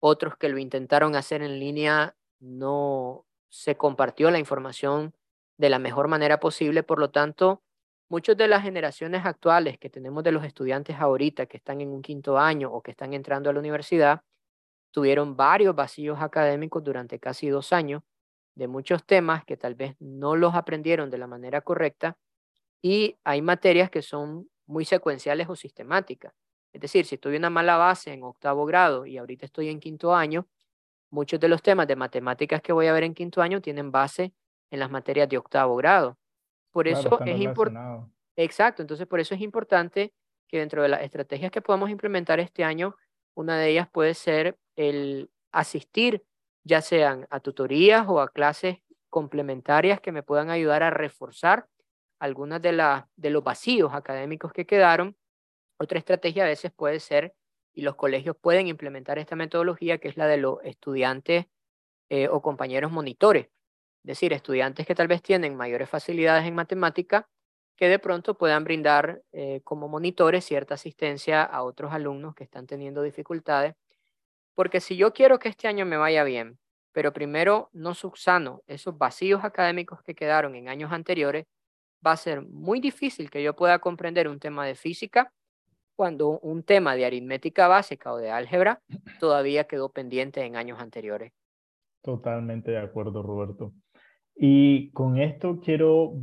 otros 0.00 0.36
que 0.36 0.48
lo 0.48 0.58
intentaron 0.58 1.14
hacer 1.16 1.42
en 1.42 1.58
línea 1.58 2.16
no 2.40 3.24
se 3.48 3.76
compartió 3.76 4.30
la 4.30 4.38
información 4.38 5.14
de 5.56 5.70
la 5.70 5.78
mejor 5.78 6.08
manera 6.08 6.40
posible. 6.40 6.82
Por 6.82 6.98
lo 6.98 7.10
tanto, 7.10 7.62
muchas 8.08 8.36
de 8.36 8.48
las 8.48 8.62
generaciones 8.62 9.24
actuales 9.26 9.78
que 9.78 9.90
tenemos 9.90 10.24
de 10.24 10.32
los 10.32 10.44
estudiantes 10.44 10.96
ahorita 10.98 11.46
que 11.46 11.58
están 11.58 11.80
en 11.80 11.90
un 11.90 12.02
quinto 12.02 12.38
año 12.38 12.72
o 12.72 12.82
que 12.82 12.90
están 12.92 13.12
entrando 13.14 13.50
a 13.50 13.52
la 13.52 13.60
universidad, 13.60 14.22
tuvieron 14.92 15.36
varios 15.36 15.74
vacíos 15.74 16.20
académicos 16.20 16.82
durante 16.84 17.18
casi 17.18 17.48
dos 17.48 17.72
años 17.72 18.02
de 18.54 18.68
muchos 18.68 19.04
temas 19.04 19.44
que 19.44 19.56
tal 19.56 19.74
vez 19.74 19.94
no 20.00 20.36
los 20.36 20.54
aprendieron 20.54 21.10
de 21.10 21.18
la 21.18 21.26
manera 21.26 21.60
correcta 21.60 22.18
y 22.82 23.16
hay 23.24 23.42
materias 23.42 23.90
que 23.90 24.02
son 24.02 24.48
muy 24.66 24.84
secuenciales 24.84 25.48
o 25.48 25.56
sistemáticas. 25.56 26.32
Es 26.72 26.80
decir, 26.80 27.06
si 27.06 27.18
tuve 27.18 27.36
una 27.36 27.50
mala 27.50 27.76
base 27.76 28.12
en 28.12 28.22
octavo 28.22 28.66
grado 28.66 29.06
y 29.06 29.18
ahorita 29.18 29.46
estoy 29.46 29.68
en 29.68 29.80
quinto 29.80 30.14
año, 30.14 30.46
muchos 31.10 31.40
de 31.40 31.48
los 31.48 31.62
temas 31.62 31.88
de 31.88 31.96
matemáticas 31.96 32.62
que 32.62 32.72
voy 32.72 32.86
a 32.86 32.92
ver 32.92 33.04
en 33.04 33.14
quinto 33.14 33.42
año 33.42 33.60
tienen 33.60 33.90
base 33.90 34.34
en 34.70 34.80
las 34.80 34.90
materias 34.90 35.28
de 35.28 35.38
octavo 35.38 35.76
grado. 35.76 36.18
Por 36.72 36.88
eso 36.88 37.20
es 37.24 37.40
importante. 37.40 38.10
Exacto, 38.36 38.82
entonces 38.82 39.06
por 39.08 39.18
eso 39.18 39.34
es 39.34 39.40
importante 39.40 40.14
que 40.46 40.60
dentro 40.60 40.82
de 40.82 40.88
las 40.88 41.02
estrategias 41.02 41.50
que 41.50 41.60
podamos 41.60 41.90
implementar 41.90 42.38
este 42.38 42.62
año, 42.62 42.94
una 43.34 43.58
de 43.58 43.70
ellas 43.70 43.88
puede 43.90 44.14
ser 44.14 44.56
el 44.76 45.30
asistir 45.50 46.24
ya 46.62 46.80
sean 46.80 47.26
a 47.30 47.40
tutorías 47.40 48.06
o 48.08 48.20
a 48.20 48.28
clases 48.28 48.78
complementarias 49.10 50.00
que 50.00 50.12
me 50.12 50.22
puedan 50.22 50.50
ayudar 50.50 50.82
a 50.82 50.90
reforzar 50.90 51.66
algunas 52.20 52.62
de, 52.62 52.72
la, 52.72 53.08
de 53.16 53.30
los 53.30 53.42
vacíos 53.42 53.92
académicos 53.92 54.52
que 54.52 54.66
quedaron. 54.66 55.16
Otra 55.78 55.98
estrategia 55.98 56.44
a 56.44 56.48
veces 56.48 56.72
puede 56.72 57.00
ser 57.00 57.34
y 57.74 57.82
los 57.82 57.96
colegios 57.96 58.36
pueden 58.36 58.68
implementar 58.68 59.18
esta 59.18 59.36
metodología 59.36 59.98
que 59.98 60.08
es 60.08 60.16
la 60.16 60.26
de 60.26 60.36
los 60.36 60.58
estudiantes 60.62 61.46
eh, 62.08 62.28
o 62.28 62.40
compañeros 62.40 62.90
monitores, 62.90 63.46
es 63.46 63.57
decir, 64.02 64.32
estudiantes 64.32 64.86
que 64.86 64.94
tal 64.94 65.08
vez 65.08 65.22
tienen 65.22 65.56
mayores 65.56 65.88
facilidades 65.88 66.46
en 66.46 66.54
matemática 66.54 67.28
que 67.76 67.88
de 67.88 68.00
pronto 68.00 68.36
puedan 68.36 68.64
brindar 68.64 69.22
eh, 69.30 69.60
como 69.62 69.86
monitores 69.86 70.44
cierta 70.44 70.74
asistencia 70.74 71.44
a 71.44 71.62
otros 71.62 71.92
alumnos 71.92 72.34
que 72.34 72.42
están 72.42 72.66
teniendo 72.66 73.02
dificultades. 73.02 73.76
Porque 74.54 74.80
si 74.80 74.96
yo 74.96 75.12
quiero 75.12 75.38
que 75.38 75.48
este 75.48 75.68
año 75.68 75.86
me 75.86 75.96
vaya 75.96 76.24
bien, 76.24 76.58
pero 76.90 77.12
primero 77.12 77.70
no 77.72 77.94
subsano 77.94 78.62
esos 78.66 78.98
vacíos 78.98 79.44
académicos 79.44 80.02
que 80.02 80.16
quedaron 80.16 80.56
en 80.56 80.68
años 80.68 80.90
anteriores, 80.90 81.46
va 82.04 82.12
a 82.12 82.16
ser 82.16 82.42
muy 82.42 82.80
difícil 82.80 83.30
que 83.30 83.42
yo 83.44 83.54
pueda 83.54 83.78
comprender 83.78 84.26
un 84.26 84.40
tema 84.40 84.66
de 84.66 84.74
física 84.74 85.32
cuando 85.94 86.40
un 86.40 86.64
tema 86.64 86.96
de 86.96 87.04
aritmética 87.06 87.68
básica 87.68 88.12
o 88.12 88.18
de 88.18 88.30
álgebra 88.30 88.82
todavía 89.20 89.64
quedó 89.64 89.90
pendiente 89.90 90.42
en 90.44 90.56
años 90.56 90.80
anteriores. 90.80 91.32
Totalmente 92.02 92.72
de 92.72 92.78
acuerdo, 92.78 93.22
Roberto. 93.22 93.72
Y 94.40 94.90
con 94.92 95.18
esto 95.18 95.58
quiero 95.60 96.14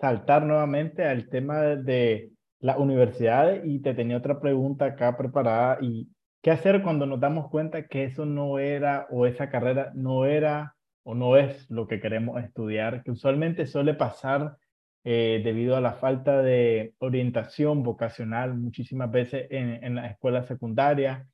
saltar 0.00 0.44
nuevamente 0.44 1.04
al 1.04 1.30
tema 1.30 1.60
de 1.62 2.30
las 2.60 2.76
universidades 2.76 3.62
y 3.64 3.80
te 3.80 3.94
tenía 3.94 4.18
otra 4.18 4.38
pregunta 4.38 4.84
acá 4.84 5.16
preparada 5.16 5.78
y 5.80 6.08
qué 6.42 6.50
hacer 6.50 6.82
cuando 6.82 7.06
nos 7.06 7.20
damos 7.20 7.48
cuenta 7.48 7.86
que 7.86 8.04
eso 8.04 8.26
no 8.26 8.58
era 8.58 9.06
o 9.10 9.26
esa 9.26 9.48
carrera 9.48 9.92
no 9.94 10.26
era 10.26 10.74
o 11.04 11.14
no 11.14 11.38
es 11.38 11.70
lo 11.70 11.86
que 11.88 12.00
queremos 12.00 12.38
estudiar, 12.44 13.02
que 13.02 13.12
usualmente 13.12 13.66
suele 13.66 13.94
pasar 13.94 14.58
eh, 15.04 15.40
debido 15.42 15.74
a 15.74 15.80
la 15.80 15.94
falta 15.94 16.42
de 16.42 16.92
orientación 16.98 17.82
vocacional 17.82 18.58
muchísimas 18.58 19.10
veces 19.10 19.46
en, 19.50 19.82
en 19.82 19.94
la 19.94 20.08
escuela 20.08 20.42
secundaria. 20.42 21.26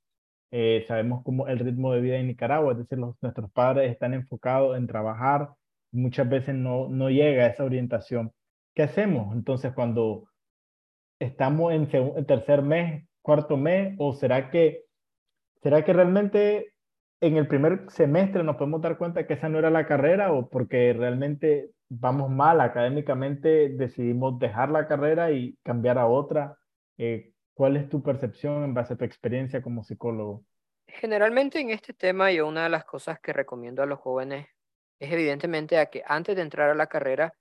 Eh, 0.53 0.85
sabemos 0.87 1.25
cómo 1.25 1.49
el 1.49 1.59
ritmo 1.59 1.93
de 1.93 2.01
vida 2.01 2.19
en 2.19 2.29
Nicaragua, 2.29 2.71
es 2.73 2.79
decir, 2.79 2.99
nuestros 2.99 3.51
padres 3.51 3.91
están 3.91 4.15
enfocados 4.15 4.77
en 4.79 4.87
trabajar, 4.87 5.49
muchas 5.95 6.29
veces 6.29 6.55
no, 6.55 6.89
no 6.89 7.09
llega 7.09 7.47
esa 7.47 7.65
orientación. 7.65 8.33
¿Qué 8.75 8.83
hacemos 8.83 9.35
entonces 9.35 9.73
cuando 9.73 10.29
estamos 11.19 11.73
en, 11.73 11.89
en 11.93 12.27
tercer 12.27 12.63
mes, 12.63 13.07
cuarto 13.23 13.57
mes, 13.57 13.95
o 13.99 14.13
será 14.13 14.51
que, 14.51 14.85
será 15.63 15.85
que 15.85 15.93
realmente 15.93 16.75
en 17.21 17.37
el 17.37 17.47
primer 17.47 17.87
semestre 17.89 18.43
nos 18.43 18.57
podemos 18.57 18.83
dar 18.83 18.99
cuenta 18.99 19.27
que 19.27 19.35
esa 19.35 19.49
no 19.49 19.59
era 19.59 19.71
la 19.71 19.87
carrera 19.87 20.33
o 20.33 20.51
porque 20.51 20.93
realmente 20.93 21.71
vamos 21.89 22.31
mal 22.31 22.61
académicamente, 22.61 23.71
decidimos 23.71 24.39
dejar 24.39 24.71
la 24.71 24.87
carrera 24.87 25.31
y 25.31 25.57
cambiar 25.63 25.99
a 25.99 26.07
otra. 26.07 26.59
Eh, 26.99 27.33
¿Cuál 27.55 27.77
es 27.77 27.89
tu 27.89 28.03
percepción 28.03 28.65
en 28.65 28.75
base 28.75 28.95
a 28.95 28.97
tu 28.97 29.05
experiencia 29.05 29.63
como 29.63 29.85
psicólogo? 29.85 30.45
Generalmente 30.87 31.61
en 31.61 31.71
este 31.71 31.95
tema 31.95 32.31
yo 32.33 32.47
una 32.47 32.65
de 32.65 32.71
las 32.71 32.85
cosas 32.85 33.21
que 33.21 33.33
recomiendo 33.33 33.83
a 33.83 33.87
los 33.87 34.01
jóvenes 34.01 34.49
es 35.05 35.13
evidentemente 35.13 35.79
a 35.79 35.87
que 35.87 36.03
antes 36.07 36.37
de 36.37 36.43
entrar 36.43 36.71
a 36.71 36.75
la 36.75 36.89
carrera 36.89 37.35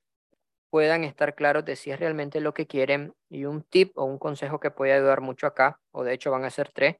puedan 0.69 1.03
estar 1.03 1.35
claros 1.35 1.65
de 1.65 1.75
si 1.75 1.91
es 1.91 1.99
realmente 1.99 2.41
lo 2.41 2.53
que 2.53 2.65
quieren 2.67 3.13
y 3.29 3.45
un 3.45 3.63
tip 3.63 3.97
o 3.97 4.05
un 4.05 4.17
consejo 4.17 4.59
que 4.59 4.71
puede 4.71 4.93
ayudar 4.93 5.21
mucho 5.21 5.45
acá, 5.45 5.79
o 5.91 6.03
de 6.03 6.13
hecho 6.13 6.31
van 6.31 6.45
a 6.45 6.49
ser 6.49 6.71
tres, 6.71 6.97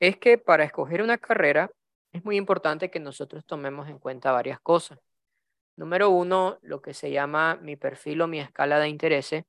es 0.00 0.18
que 0.18 0.38
para 0.38 0.64
escoger 0.64 1.02
una 1.02 1.18
carrera 1.18 1.70
es 2.12 2.24
muy 2.24 2.36
importante 2.36 2.90
que 2.90 3.00
nosotros 3.00 3.44
tomemos 3.46 3.88
en 3.88 3.98
cuenta 3.98 4.32
varias 4.32 4.60
cosas. 4.60 4.98
Número 5.76 6.10
uno, 6.10 6.58
lo 6.62 6.82
que 6.82 6.92
se 6.92 7.10
llama 7.10 7.56
mi 7.62 7.76
perfil 7.76 8.20
o 8.22 8.26
mi 8.26 8.40
escala 8.40 8.78
de 8.80 8.88
intereses. 8.88 9.44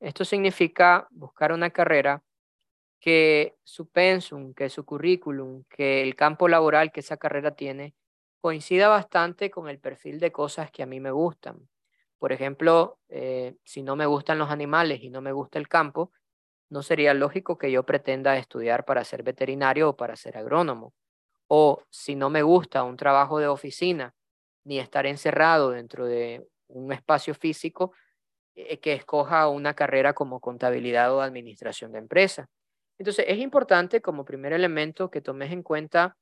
Esto 0.00 0.24
significa 0.24 1.06
buscar 1.10 1.52
una 1.52 1.70
carrera 1.70 2.22
que 2.98 3.56
su 3.62 3.88
pensum, 3.88 4.54
que 4.54 4.68
su 4.68 4.84
currículum, 4.84 5.64
que 5.68 6.02
el 6.02 6.16
campo 6.16 6.48
laboral 6.48 6.92
que 6.92 7.00
esa 7.00 7.16
carrera 7.18 7.54
tiene 7.54 7.94
coincida 8.40 8.88
bastante 8.88 9.50
con 9.50 9.68
el 9.68 9.78
perfil 9.78 10.20
de 10.20 10.32
cosas 10.32 10.70
que 10.70 10.82
a 10.82 10.86
mí 10.86 11.00
me 11.00 11.10
gustan. 11.10 11.68
Por 12.18 12.32
ejemplo, 12.32 12.98
eh, 13.08 13.56
si 13.64 13.82
no 13.82 13.96
me 13.96 14.06
gustan 14.06 14.38
los 14.38 14.50
animales 14.50 15.02
y 15.02 15.10
no 15.10 15.20
me 15.20 15.32
gusta 15.32 15.58
el 15.58 15.68
campo, 15.68 16.12
no 16.70 16.82
sería 16.82 17.14
lógico 17.14 17.58
que 17.58 17.70
yo 17.70 17.84
pretenda 17.84 18.36
estudiar 18.36 18.84
para 18.84 19.04
ser 19.04 19.22
veterinario 19.22 19.90
o 19.90 19.96
para 19.96 20.16
ser 20.16 20.36
agrónomo. 20.36 20.94
O 21.48 21.82
si 21.90 22.16
no 22.16 22.30
me 22.30 22.42
gusta 22.42 22.82
un 22.84 22.96
trabajo 22.96 23.38
de 23.38 23.48
oficina 23.48 24.14
ni 24.64 24.78
estar 24.80 25.06
encerrado 25.06 25.70
dentro 25.70 26.06
de 26.06 26.46
un 26.68 26.92
espacio 26.92 27.34
físico 27.34 27.92
eh, 28.56 28.78
que 28.80 28.94
escoja 28.94 29.48
una 29.48 29.74
carrera 29.74 30.12
como 30.14 30.40
contabilidad 30.40 31.14
o 31.14 31.20
administración 31.20 31.92
de 31.92 31.98
empresa. 31.98 32.48
Entonces, 32.98 33.26
es 33.28 33.38
importante 33.38 34.00
como 34.00 34.24
primer 34.24 34.52
elemento 34.52 35.10
que 35.10 35.20
tomes 35.20 35.52
en 35.52 35.62
cuenta 35.62 36.16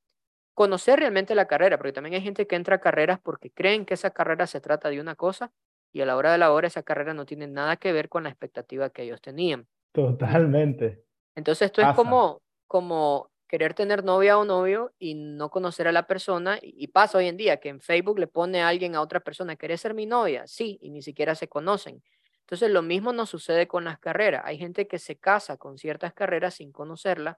conocer 0.55 1.01
realmente 1.01 1.35
la 1.35 1.47
carrera, 1.47 1.77
porque 1.77 1.93
también 1.93 2.15
hay 2.15 2.23
gente 2.23 2.47
que 2.47 2.57
entra 2.57 2.77
a 2.77 2.81
carreras 2.81 3.19
porque 3.21 3.51
creen 3.51 3.85
que 3.85 3.95
esa 3.95 4.11
carrera 4.11 4.47
se 4.47 4.61
trata 4.61 4.89
de 4.89 5.01
una 5.01 5.17
cosa 5.17 5.53
y 5.93 6.01
a 6.01 6.07
la 6.07 6.17
hora 6.17 6.33
de 6.33 6.39
la 6.39 6.53
hora 6.53 6.67
esa 6.67 6.83
carrera 6.83 7.15
no 7.15 7.27
tiene 7.27 7.47
nada 7.47 7.77
que 7.77 7.93
ver 7.93 8.09
con 8.09 8.25
la 8.25 8.31
expectativa 8.31 8.91
que 8.91 9.03
ellos 9.03 9.21
tenían. 9.21 9.69
Totalmente. 9.93 11.05
Entonces, 11.37 11.67
esto 11.67 11.83
es 11.83 11.95
como, 11.95 12.43
como 12.67 13.31
querer 13.49 13.75
tener 13.75 14.05
novia 14.05 14.39
o 14.39 14.45
novio 14.45 14.93
y 14.99 15.15
no 15.15 15.51
conocer 15.51 15.87
a 15.87 15.93
la 15.93 16.07
persona. 16.07 16.59
Y 16.61 16.89
pasa 16.89 17.19
hoy 17.19 17.29
en 17.29 17.37
día 17.37 17.59
que 17.59 17.69
en 17.69 17.81
Facebook 17.81 18.19
le 18.19 18.27
pone 18.27 18.63
a 18.63 18.69
alguien 18.69 18.97
a 18.97 19.01
otra 19.01 19.21
persona, 19.21 19.57
¿querés 19.57 19.81
ser 19.81 19.95
mi 19.95 20.07
novia? 20.07 20.47
Sí, 20.47 20.79
y 20.81 20.91
ni 20.91 21.03
siquiera 21.03 21.35
se 21.35 21.49
conocen. 21.49 22.03
Entonces, 22.41 22.71
lo 22.71 22.83
mismo 22.83 23.13
nos 23.13 23.31
sucede 23.31 23.69
con 23.69 23.85
las 23.85 23.99
carreras. 23.99 24.43
Hay 24.45 24.59
gente 24.59 24.87
que 24.87 24.99
se 24.99 25.17
casa 25.17 25.57
con 25.57 25.79
ciertas 25.79 26.13
carreras 26.13 26.55
sin 26.55 26.73
conocerlas 26.73 27.37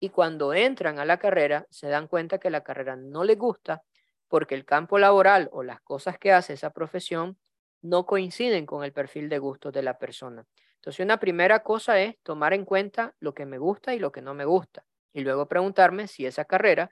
y 0.00 0.10
cuando 0.10 0.54
entran 0.54 0.98
a 0.98 1.04
la 1.04 1.18
carrera 1.18 1.66
se 1.70 1.88
dan 1.88 2.08
cuenta 2.08 2.38
que 2.38 2.50
la 2.50 2.62
carrera 2.62 2.96
no 2.96 3.24
les 3.24 3.38
gusta 3.38 3.82
porque 4.28 4.54
el 4.54 4.64
campo 4.64 4.98
laboral 4.98 5.48
o 5.52 5.62
las 5.62 5.80
cosas 5.80 6.18
que 6.18 6.32
hace 6.32 6.54
esa 6.54 6.70
profesión 6.70 7.38
no 7.82 8.06
coinciden 8.06 8.66
con 8.66 8.84
el 8.84 8.92
perfil 8.92 9.28
de 9.28 9.38
gustos 9.38 9.72
de 9.72 9.82
la 9.82 9.98
persona. 9.98 10.44
Entonces, 10.76 11.04
una 11.04 11.18
primera 11.18 11.62
cosa 11.62 12.00
es 12.00 12.16
tomar 12.22 12.52
en 12.52 12.64
cuenta 12.64 13.14
lo 13.20 13.34
que 13.34 13.46
me 13.46 13.58
gusta 13.58 13.94
y 13.94 13.98
lo 13.98 14.12
que 14.12 14.22
no 14.22 14.34
me 14.34 14.44
gusta. 14.44 14.84
Y 15.12 15.20
luego 15.20 15.46
preguntarme 15.46 16.08
si 16.08 16.26
esa 16.26 16.44
carrera, 16.44 16.90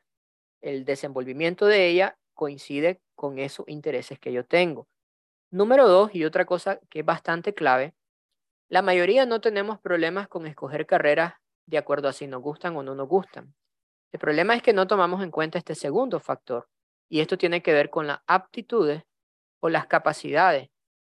el 0.62 0.84
desenvolvimiento 0.84 1.66
de 1.66 1.88
ella 1.88 2.16
coincide 2.34 3.00
con 3.14 3.38
esos 3.38 3.68
intereses 3.68 4.18
que 4.18 4.32
yo 4.32 4.44
tengo. 4.44 4.88
Número 5.50 5.88
dos, 5.88 6.14
y 6.14 6.24
otra 6.24 6.44
cosa 6.44 6.80
que 6.90 7.00
es 7.00 7.06
bastante 7.06 7.54
clave, 7.54 7.94
la 8.68 8.82
mayoría 8.82 9.26
no 9.26 9.40
tenemos 9.40 9.78
problemas 9.80 10.28
con 10.28 10.46
escoger 10.46 10.86
carreras 10.86 11.34
de 11.66 11.78
acuerdo 11.78 12.08
a 12.08 12.12
si 12.12 12.26
nos 12.26 12.42
gustan 12.42 12.76
o 12.76 12.82
no 12.82 12.94
nos 12.94 13.08
gustan. 13.08 13.54
El 14.12 14.20
problema 14.20 14.54
es 14.54 14.62
que 14.62 14.72
no 14.72 14.86
tomamos 14.86 15.22
en 15.22 15.30
cuenta 15.30 15.58
este 15.58 15.74
segundo 15.74 16.20
factor, 16.20 16.68
y 17.08 17.20
esto 17.20 17.36
tiene 17.36 17.62
que 17.62 17.72
ver 17.72 17.90
con 17.90 18.06
las 18.06 18.20
aptitudes 18.26 19.02
o 19.60 19.68
las 19.68 19.86
capacidades. 19.86 20.68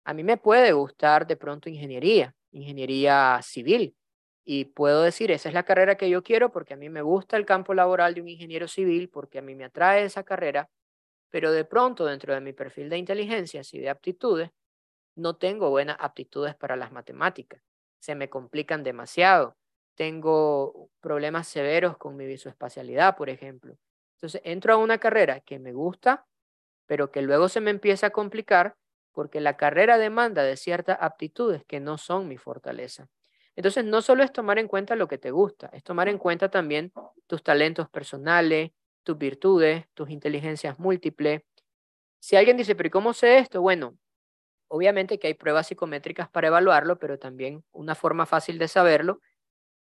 A 0.05 0.13
mí 0.13 0.23
me 0.23 0.37
puede 0.37 0.71
gustar 0.73 1.27
de 1.27 1.35
pronto 1.35 1.69
ingeniería, 1.69 2.35
ingeniería 2.51 3.39
civil, 3.43 3.95
y 4.43 4.65
puedo 4.65 5.03
decir, 5.03 5.31
esa 5.31 5.49
es 5.49 5.53
la 5.55 5.63
carrera 5.63 5.95
que 5.95 6.09
yo 6.09 6.23
quiero 6.23 6.51
porque 6.51 6.73
a 6.73 6.77
mí 6.77 6.89
me 6.89 7.01
gusta 7.01 7.37
el 7.37 7.45
campo 7.45 7.73
laboral 7.73 8.13
de 8.13 8.21
un 8.21 8.27
ingeniero 8.27 8.67
civil, 8.67 9.09
porque 9.09 9.39
a 9.39 9.41
mí 9.41 9.55
me 9.55 9.65
atrae 9.65 10.03
esa 10.03 10.23
carrera, 10.23 10.69
pero 11.29 11.51
de 11.51 11.65
pronto 11.65 12.05
dentro 12.05 12.33
de 12.33 12.41
mi 12.41 12.53
perfil 12.53 12.89
de 12.89 12.97
inteligencias 12.97 13.73
y 13.73 13.79
de 13.79 13.89
aptitudes, 13.89 14.51
no 15.15 15.35
tengo 15.37 15.69
buenas 15.69 15.97
aptitudes 15.99 16.55
para 16.55 16.75
las 16.75 16.91
matemáticas. 16.91 17.61
Se 17.99 18.15
me 18.15 18.29
complican 18.29 18.83
demasiado. 18.83 19.55
Tengo 20.01 20.89
problemas 20.99 21.47
severos 21.47 21.95
con 21.95 22.17
mi 22.17 22.25
visoespacialidad, 22.25 23.15
por 23.15 23.29
ejemplo. 23.29 23.77
Entonces, 24.15 24.41
entro 24.43 24.73
a 24.73 24.77
una 24.77 24.97
carrera 24.97 25.41
que 25.41 25.59
me 25.59 25.73
gusta, 25.73 26.25
pero 26.87 27.11
que 27.11 27.21
luego 27.21 27.49
se 27.49 27.61
me 27.61 27.69
empieza 27.69 28.07
a 28.07 28.09
complicar 28.09 28.75
porque 29.11 29.39
la 29.41 29.57
carrera 29.57 29.99
demanda 29.99 30.41
de 30.41 30.57
ciertas 30.57 30.97
aptitudes 31.01 31.63
que 31.65 31.79
no 31.79 31.99
son 31.99 32.27
mi 32.27 32.37
fortaleza. 32.39 33.09
Entonces, 33.55 33.85
no 33.85 34.01
solo 34.01 34.23
es 34.23 34.33
tomar 34.33 34.57
en 34.57 34.67
cuenta 34.67 34.95
lo 34.95 35.07
que 35.07 35.19
te 35.19 35.29
gusta, 35.29 35.69
es 35.71 35.83
tomar 35.83 36.09
en 36.09 36.17
cuenta 36.17 36.49
también 36.49 36.91
tus 37.27 37.43
talentos 37.43 37.87
personales, 37.87 38.71
tus 39.03 39.19
virtudes, 39.19 39.85
tus 39.93 40.09
inteligencias 40.09 40.79
múltiples. 40.79 41.43
Si 42.19 42.35
alguien 42.37 42.57
dice, 42.57 42.73
pero 42.75 42.89
¿cómo 42.89 43.13
sé 43.13 43.37
esto? 43.37 43.61
Bueno, 43.61 43.99
obviamente 44.67 45.19
que 45.19 45.27
hay 45.27 45.35
pruebas 45.35 45.67
psicométricas 45.67 46.27
para 46.27 46.47
evaluarlo, 46.47 46.97
pero 46.97 47.19
también 47.19 47.63
una 47.71 47.93
forma 47.93 48.25
fácil 48.25 48.57
de 48.57 48.67
saberlo 48.67 49.21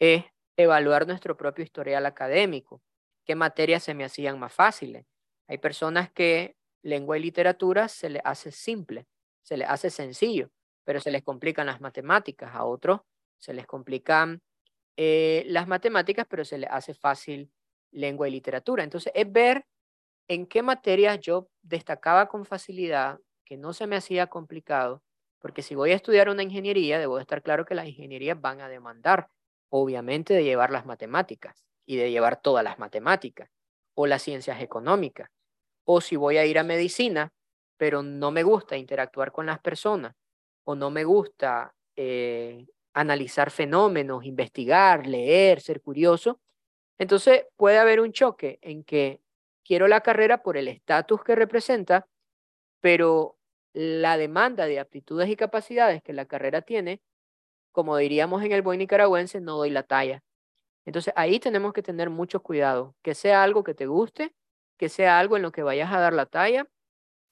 es 0.01 0.25
evaluar 0.57 1.07
nuestro 1.07 1.37
propio 1.37 1.63
historial 1.65 2.07
académico. 2.07 2.83
¿Qué 3.25 3.37
materias 3.37 3.85
se 3.85 3.95
me 3.95 4.05
hacían 4.05 4.39
más 4.41 4.53
fáciles? 4.53 5.07
Hay 5.47 5.59
personas 5.59 6.11
que 6.11 6.57
lengua 6.83 7.19
y 7.19 7.23
literatura 7.23 7.89
se 7.89 8.11
les 8.11 8.23
hace 8.25 8.51
simple, 8.51 9.07
se 9.43 9.57
les 9.57 9.69
hace 9.69 9.91
sencillo, 9.91 10.51
pero 10.85 11.01
se 11.01 11.11
les 11.11 11.23
complican 11.23 11.67
las 11.67 11.81
matemáticas. 11.81 12.55
A 12.55 12.65
otros 12.65 13.01
se 13.39 13.55
les 13.55 13.67
complican 13.67 14.43
eh, 14.97 15.45
las 15.47 15.69
matemáticas, 15.69 16.27
pero 16.29 16.45
se 16.45 16.59
les 16.59 16.71
hace 16.71 16.95
fácil 16.95 17.51
lengua 17.93 18.29
y 18.29 18.33
literatura. 18.33 18.85
Entonces, 18.85 19.13
es 19.15 19.31
ver 19.31 19.67
en 20.29 20.47
qué 20.47 20.63
materias 20.63 21.21
yo 21.21 21.49
destacaba 21.63 22.29
con 22.29 22.45
facilidad, 22.47 23.21
que 23.45 23.57
no 23.57 23.73
se 23.73 23.87
me 23.87 23.97
hacía 23.97 24.29
complicado, 24.29 25.03
porque 25.41 25.63
si 25.63 25.75
voy 25.75 25.93
a 25.93 25.97
estudiar 25.97 26.29
una 26.29 26.43
ingeniería, 26.43 26.99
debo 26.99 27.19
estar 27.19 27.43
claro 27.43 27.65
que 27.65 27.75
las 27.75 27.89
ingenierías 27.89 28.41
van 28.41 28.61
a 28.61 28.69
demandar, 28.69 29.29
obviamente, 29.71 30.35
de 30.35 30.45
llevar 30.45 30.71
las 30.71 30.87
matemáticas 30.87 31.65
y 31.87 31.97
de 31.97 32.11
llevar 32.11 32.41
todas 32.41 32.63
las 32.63 32.79
matemáticas 32.79 33.51
o 33.95 34.07
las 34.07 34.23
ciencias 34.23 34.61
económicas. 34.63 35.31
O 35.85 36.01
si 36.01 36.17
voy 36.17 36.37
a 36.37 36.47
ir 36.47 36.59
a 36.59 36.65
medicina, 36.65 37.33
pero 37.77 38.03
no 38.03 38.31
me 38.31 38.43
gusta 38.43 38.77
interactuar 38.77 39.33
con 39.33 39.47
las 39.47 39.59
personas 39.61 40.15
o 40.65 40.75
no 40.75 40.91
me 40.91 41.05
gusta 41.05 41.75
eh, 41.97 42.67
analizar 42.93 43.51
fenómenos, 43.51 44.25
investigar, 44.25 45.07
leer, 45.07 45.61
ser 45.61 45.81
curioso, 45.81 46.41
entonces 47.01 47.47
puede 47.57 47.79
haber 47.79 48.01
un 48.01 48.13
choque 48.13 48.59
en 48.61 48.85
que 48.85 49.23
quiero 49.65 49.89
la 49.89 50.03
carrera 50.03 50.43
por 50.43 50.59
el 50.59 50.69
estatus 50.69 51.25
que 51.25 51.35
representa, 51.35 52.07
pero 52.81 53.39
la 53.73 54.19
demanda 54.19 54.67
de 54.67 54.81
aptitudes 54.81 55.31
y 55.31 55.37
capacidades 55.37 56.03
que 56.03 56.13
la 56.13 56.27
carrera 56.27 56.61
tiene, 56.61 57.01
como 57.73 57.97
diríamos 57.97 58.43
en 58.43 58.53
el 58.53 58.63
buen 58.63 58.79
nicaragüense, 58.79 59.41
no 59.41 59.57
doy 59.57 59.71
la 59.71 59.83
talla. 59.83 60.23
Entonces 60.87 61.13
ahí 61.17 61.41
tenemos 61.41 61.73
que 61.73 61.83
tener 61.83 62.11
mucho 62.11 62.43
cuidado, 62.43 62.95
que 63.03 63.15
sea 63.15 63.43
algo 63.43 63.65
que 63.65 63.75
te 63.75 63.87
guste, 63.87 64.35
que 64.79 64.89
sea 64.89 65.19
algo 65.19 65.37
en 65.37 65.43
lo 65.43 65.53
que 65.53 65.63
vayas 65.63 65.93
a 65.93 66.01
dar 66.01 66.13
la 66.13 66.27
talla 66.27 66.67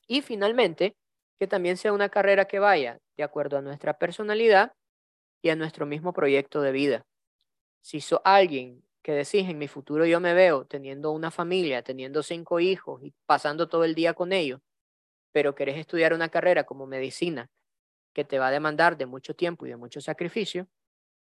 y 0.07 0.23
finalmente 0.23 0.97
que 1.39 1.47
también 1.47 1.77
sea 1.77 1.93
una 1.93 2.09
carrera 2.09 2.47
que 2.47 2.59
vaya 2.59 2.99
de 3.17 3.25
acuerdo 3.25 3.59
a 3.59 3.63
nuestra 3.63 3.99
personalidad 3.99 4.73
y 5.43 5.51
a 5.51 5.57
nuestro 5.57 5.87
mismo 5.87 6.13
proyecto 6.13 6.63
de 6.63 6.73
vida. 6.73 7.07
Si 7.83 8.01
sos 8.01 8.21
alguien 8.25 8.85
que 9.03 9.13
decís, 9.13 9.49
en 9.49 9.59
mi 9.59 9.69
futuro 9.69 10.05
yo 10.05 10.21
me 10.21 10.35
veo 10.35 10.67
teniendo 10.67 11.13
una 11.13 11.31
familia, 11.31 11.83
teniendo 11.83 12.23
cinco 12.23 12.61
hijos 12.61 13.03
y 13.03 13.15
pasando 13.27 13.69
todo 13.69 13.85
el 13.85 13.95
día 13.95 14.15
con 14.15 14.33
ellos, 14.33 14.61
pero 15.33 15.55
querés 15.55 15.79
estudiar 15.79 16.13
una 16.15 16.29
carrera 16.29 16.65
como 16.65 16.87
medicina 16.87 17.49
que 18.19 18.25
te 18.25 18.41
va 18.41 18.49
a 18.49 18.51
demandar 18.51 18.97
de 18.97 19.07
mucho 19.07 19.37
tiempo 19.37 19.65
y 19.65 19.69
de 19.69 19.77
mucho 19.77 20.01
sacrificio, 20.01 20.67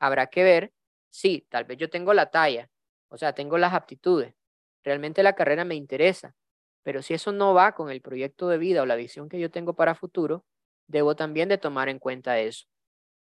habrá 0.01 0.27
que 0.27 0.43
ver 0.43 0.73
si 1.11 1.47
tal 1.49 1.63
vez 1.63 1.79
yo 1.79 1.89
tengo 1.89 2.13
la 2.13 2.33
talla, 2.33 2.71
o 3.09 3.17
sea, 3.17 3.35
tengo 3.35 3.57
las 3.57 3.73
aptitudes, 3.73 4.35
realmente 4.83 5.23
la 5.23 5.35
carrera 5.35 5.65
me 5.65 5.77
interesa, 5.77 6.35
pero 6.83 7.01
si 7.01 7.15
eso 7.15 7.31
no 7.31 7.55
va 7.55 7.77
con 7.77 7.89
el 7.89 8.01
proyecto 8.01 8.49
de 8.49 8.59
vida 8.59 8.83
o 8.83 8.87
la 8.87 8.97
visión 8.97 9.29
que 9.29 9.39
yo 9.39 9.49
tengo 9.49 9.75
para 9.75 9.95
futuro, 9.95 10.45
debo 10.89 11.15
también 11.15 11.49
de 11.49 11.57
tomar 11.57 11.89
en 11.89 12.01
cuenta 12.01 12.41
eso. 12.41 12.67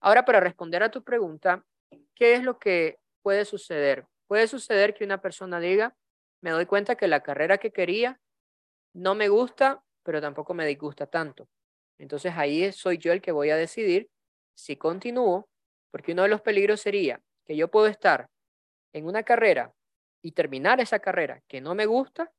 Ahora, 0.02 0.26
para 0.26 0.42
responder 0.42 0.84
a 0.84 0.92
tu 0.92 1.02
pregunta, 1.06 1.64
¿qué 2.14 2.34
es 2.34 2.44
lo 2.44 2.60
que 2.60 3.00
puede 3.22 3.46
suceder? 3.46 4.06
Puede 4.28 4.50
suceder 4.50 4.94
que 4.94 5.06
una 5.06 5.22
persona 5.22 5.62
diga, 5.62 5.96
me 6.42 6.52
doy 6.52 6.66
cuenta 6.66 6.96
que 6.98 7.08
la 7.08 7.24
carrera 7.24 7.58
que 7.58 7.72
quería 7.72 8.20
no 8.94 9.16
me 9.16 9.30
gusta, 9.30 9.82
pero 10.04 10.20
tampoco 10.20 10.54
me 10.54 10.68
disgusta 10.68 11.08
tanto. 11.08 11.48
Entonces 12.00 12.34
ahí 12.36 12.72
soy 12.72 12.98
yo 12.98 13.12
el 13.14 13.22
que 13.22 13.32
voy 13.32 13.50
a 13.50 13.58
decidir 13.58 14.10
si 14.56 14.76
continúo, 14.78 15.48
porque 15.92 16.14
uno 16.14 16.24
de 16.24 16.30
los 16.30 16.42
peligros 16.42 16.82
sería 16.82 17.22
que 17.46 17.56
yo 17.56 17.70
puedo 17.70 17.88
estar 17.88 18.30
en 18.94 19.06
una 19.06 19.24
carrera 19.24 19.74
y 20.24 20.32
terminar 20.34 20.80
esa 20.82 21.00
carrera 21.00 21.42
que 21.48 21.62
no 21.62 21.76
me 21.76 21.86
gusta, 21.86 22.32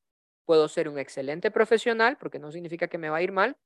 puedo 0.46 0.68
ser 0.68 0.88
un 0.88 0.98
excelente 0.98 1.50
profesional, 1.50 2.16
porque 2.18 2.38
no 2.38 2.52
significa 2.52 2.88
que 2.88 2.98
me 2.98 3.10
va 3.10 3.18
a 3.18 3.22
ir 3.22 3.32
mal, 3.32 3.56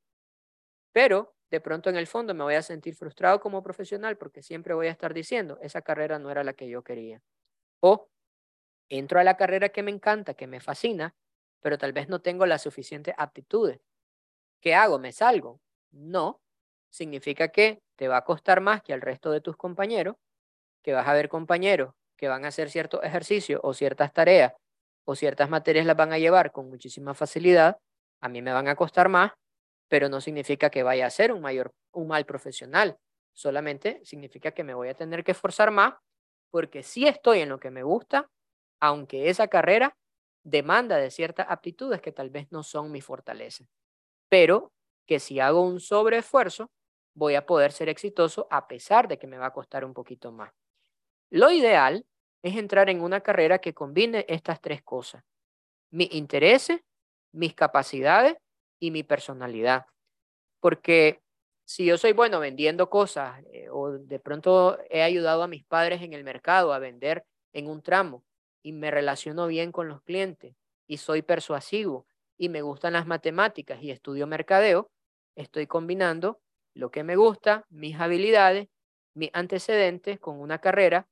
pero 0.93 1.35
de 1.51 1.61
pronto 1.61 1.91
en 1.91 1.97
el 1.97 2.07
fondo 2.07 2.35
me 2.35 2.45
voy 2.45 2.55
a 2.55 2.63
sentir 2.63 2.95
frustrado 2.95 3.41
como 3.41 3.63
profesional 3.63 4.17
porque 4.17 4.43
siempre 4.43 4.75
voy 4.75 4.87
a 4.87 4.91
estar 4.93 5.15
diciendo, 5.15 5.59
esa 5.63 5.83
carrera 5.83 6.19
no 6.19 6.31
era 6.31 6.45
la 6.45 6.53
que 6.55 6.69
yo 6.69 6.83
quería. 6.85 7.21
O 7.81 8.09
entro 8.91 9.21
a 9.21 9.25
la 9.25 9.37
carrera 9.39 9.71
que 9.71 9.83
me 9.83 9.91
encanta, 9.93 10.35
que 10.35 10.47
me 10.47 10.61
fascina, 10.61 11.15
pero 11.61 11.79
tal 11.79 11.93
vez 11.93 12.09
no 12.09 12.23
tengo 12.23 12.47
las 12.47 12.63
suficientes 12.63 13.15
aptitudes. 13.19 13.81
¿Qué 14.61 14.75
hago? 14.75 14.99
¿Me 14.99 15.13
salgo? 15.13 15.61
No. 15.93 16.41
Significa 16.91 17.49
que 17.49 17.81
te 17.97 18.09
va 18.09 18.19
a 18.19 18.25
costar 18.25 18.61
más 18.61 18.83
que 18.83 18.93
al 18.93 19.01
resto 19.01 19.31
de 19.31 19.41
tus 19.41 19.57
compañeros, 19.57 20.17
que 20.83 20.93
vas 20.93 21.07
a 21.09 21.15
ver 21.15 21.29
compañeros 21.29 21.95
que 22.17 22.29
van 22.29 22.45
a 22.45 22.49
hacer 22.49 22.71
ciertos 22.71 23.03
ejercicios 23.03 23.61
o 23.65 23.73
ciertas 23.73 24.13
tareas 24.13 24.53
o 25.07 25.17
ciertas 25.17 25.49
materias 25.49 25.87
las 25.87 25.97
van 25.97 26.13
a 26.13 26.19
llevar 26.19 26.53
con 26.53 26.69
muchísima 26.69 27.15
facilidad. 27.15 27.79
A 28.21 28.29
mí 28.29 28.43
me 28.43 28.53
van 28.53 28.69
a 28.69 28.77
costar 28.77 29.09
más, 29.09 29.33
pero 29.89 30.11
no 30.11 30.21
significa 30.21 30.71
que 30.71 30.83
vaya 30.83 31.07
a 31.07 31.11
ser 31.11 31.33
un, 31.33 31.41
mayor, 31.41 31.73
un 31.93 32.09
mal 32.09 32.27
profesional. 32.27 32.99
Solamente 33.35 34.01
significa 34.05 34.53
que 34.53 34.65
me 34.65 34.75
voy 34.75 34.89
a 34.89 34.95
tener 34.95 35.25
que 35.25 35.33
esforzar 35.33 35.71
más 35.71 35.95
porque 36.51 36.83
sí 36.83 37.07
estoy 37.09 37.41
en 37.41 37.49
lo 37.49 37.59
que 37.59 37.71
me 37.71 37.83
gusta, 37.83 38.29
aunque 38.81 39.31
esa 39.31 39.49
carrera 39.49 39.95
demanda 40.45 40.99
de 40.99 41.11
ciertas 41.11 41.47
aptitudes 41.49 42.03
que 42.03 42.13
tal 42.13 42.29
vez 42.31 42.49
no 42.51 42.63
son 42.63 42.93
mi 42.93 43.01
fortaleza, 43.01 43.65
pero 44.29 44.73
que 45.11 45.19
si 45.19 45.41
hago 45.41 45.63
un 45.63 45.81
sobreesfuerzo, 45.81 46.71
voy 47.17 47.35
a 47.35 47.45
poder 47.45 47.73
ser 47.73 47.89
exitoso 47.89 48.47
a 48.49 48.69
pesar 48.69 49.09
de 49.09 49.19
que 49.19 49.27
me 49.27 49.39
va 49.39 49.47
a 49.47 49.53
costar 49.53 49.85
un 49.85 49.93
poquito 49.93 50.31
más. 50.31 50.53
Lo 51.31 51.51
ideal 51.51 52.07
es 52.45 52.55
entrar 52.57 52.89
en 52.89 53.01
una 53.01 53.21
carrera 53.21 53.59
que 53.59 53.75
combine 53.75 54.25
estas 54.29 54.61
tres 54.61 54.85
cosas, 54.85 55.25
mi 55.91 56.09
intereses, 56.13 56.81
mis 57.33 57.57
capacidades 57.57 58.37
y 58.79 58.93
mi 58.93 59.03
personalidad. 59.03 59.87
Porque 60.61 61.21
si 61.65 61.85
yo 61.85 61.99
soy 61.99 62.13
bueno 62.13 62.39
vendiendo 62.39 62.89
cosas 62.89 63.43
eh, 63.53 63.67
o 63.69 63.91
de 63.91 64.21
pronto 64.21 64.79
he 64.91 65.03
ayudado 65.03 65.43
a 65.43 65.49
mis 65.49 65.65
padres 65.65 66.03
en 66.03 66.13
el 66.13 66.23
mercado 66.23 66.73
a 66.73 66.79
vender 66.79 67.25
en 67.53 67.67
un 67.67 67.83
tramo 67.83 68.23
y 68.63 68.75
me 68.75 68.93
relaciono 68.93 69.49
bien 69.49 69.73
con 69.73 69.89
los 69.89 70.03
clientes 70.03 70.55
y 70.87 70.99
soy 70.99 71.23
persuasivo 71.23 72.07
y 72.39 72.49
me 72.49 72.63
gustan 72.63 72.93
las 72.93 73.09
matemáticas 73.09 73.83
y 73.83 73.91
estudio 73.91 74.29
mercadeo, 74.29 74.89
estoy 75.37 75.67
combinando 75.67 76.41
lo 76.75 76.91
que 76.91 77.05
me 77.05 77.17
gusta, 77.17 77.67
mis 77.71 77.99
habilidades, 77.99 78.69
mis 79.15 79.31
antecedentes 79.33 80.19
con 80.21 80.41
una 80.41 80.59
carrera 80.61 81.09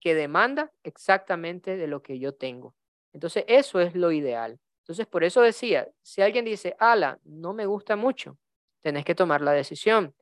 que 0.00 0.14
demanda 0.14 0.72
exactamente 0.82 1.76
de 1.76 1.86
lo 1.86 2.02
que 2.02 2.18
yo 2.18 2.34
tengo. 2.34 2.74
Entonces, 3.12 3.44
eso 3.48 3.80
es 3.80 3.94
lo 3.94 4.12
ideal. 4.12 4.58
Entonces, 4.82 5.06
por 5.06 5.24
eso 5.24 5.42
decía, 5.42 5.88
si 6.02 6.22
alguien 6.22 6.44
dice, 6.44 6.74
ala, 6.78 7.20
no 7.24 7.52
me 7.52 7.66
gusta 7.66 7.96
mucho, 7.96 8.38
tenés 8.82 9.04
que 9.04 9.14
tomar 9.14 9.40
la 9.40 9.52
decisión. 9.52 10.14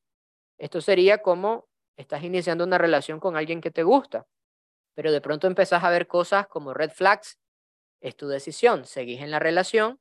Esto 0.59 0.81
sería 0.81 1.19
como 1.19 1.69
estás 1.97 2.23
iniciando 2.23 2.64
una 2.64 2.79
relación 2.79 3.21
con 3.21 3.37
alguien 3.37 3.61
que 3.61 3.71
te 3.71 3.83
gusta, 3.83 4.27
pero 4.95 5.12
de 5.12 5.21
pronto 5.21 5.47
empezás 5.47 5.85
a 5.85 5.91
ver 5.91 6.07
cosas 6.07 6.49
como 6.49 6.75
red 6.75 6.91
flags, 6.91 7.38
es 8.01 8.17
tu 8.17 8.29
decisión, 8.29 8.85
seguís 8.85 9.21
en 9.21 9.31
la 9.31 9.38
relación, 9.38 10.01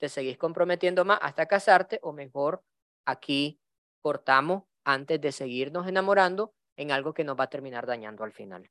te 0.00 0.08
seguís 0.08 0.38
comprometiendo 0.38 1.04
más 1.04 1.20
hasta 1.22 1.46
casarte 1.46 2.00
o 2.02 2.12
mejor 2.12 2.62
aquí 3.04 3.60
cortamos 4.02 4.64
antes 4.82 5.20
de 5.20 5.30
seguirnos 5.30 5.86
enamorando 5.86 6.54
en 6.76 6.90
algo 6.90 7.12
que 7.12 7.22
nos 7.22 7.38
va 7.38 7.44
a 7.44 7.50
terminar 7.50 7.86
dañando 7.86 8.24
al 8.24 8.32
final. 8.32 8.68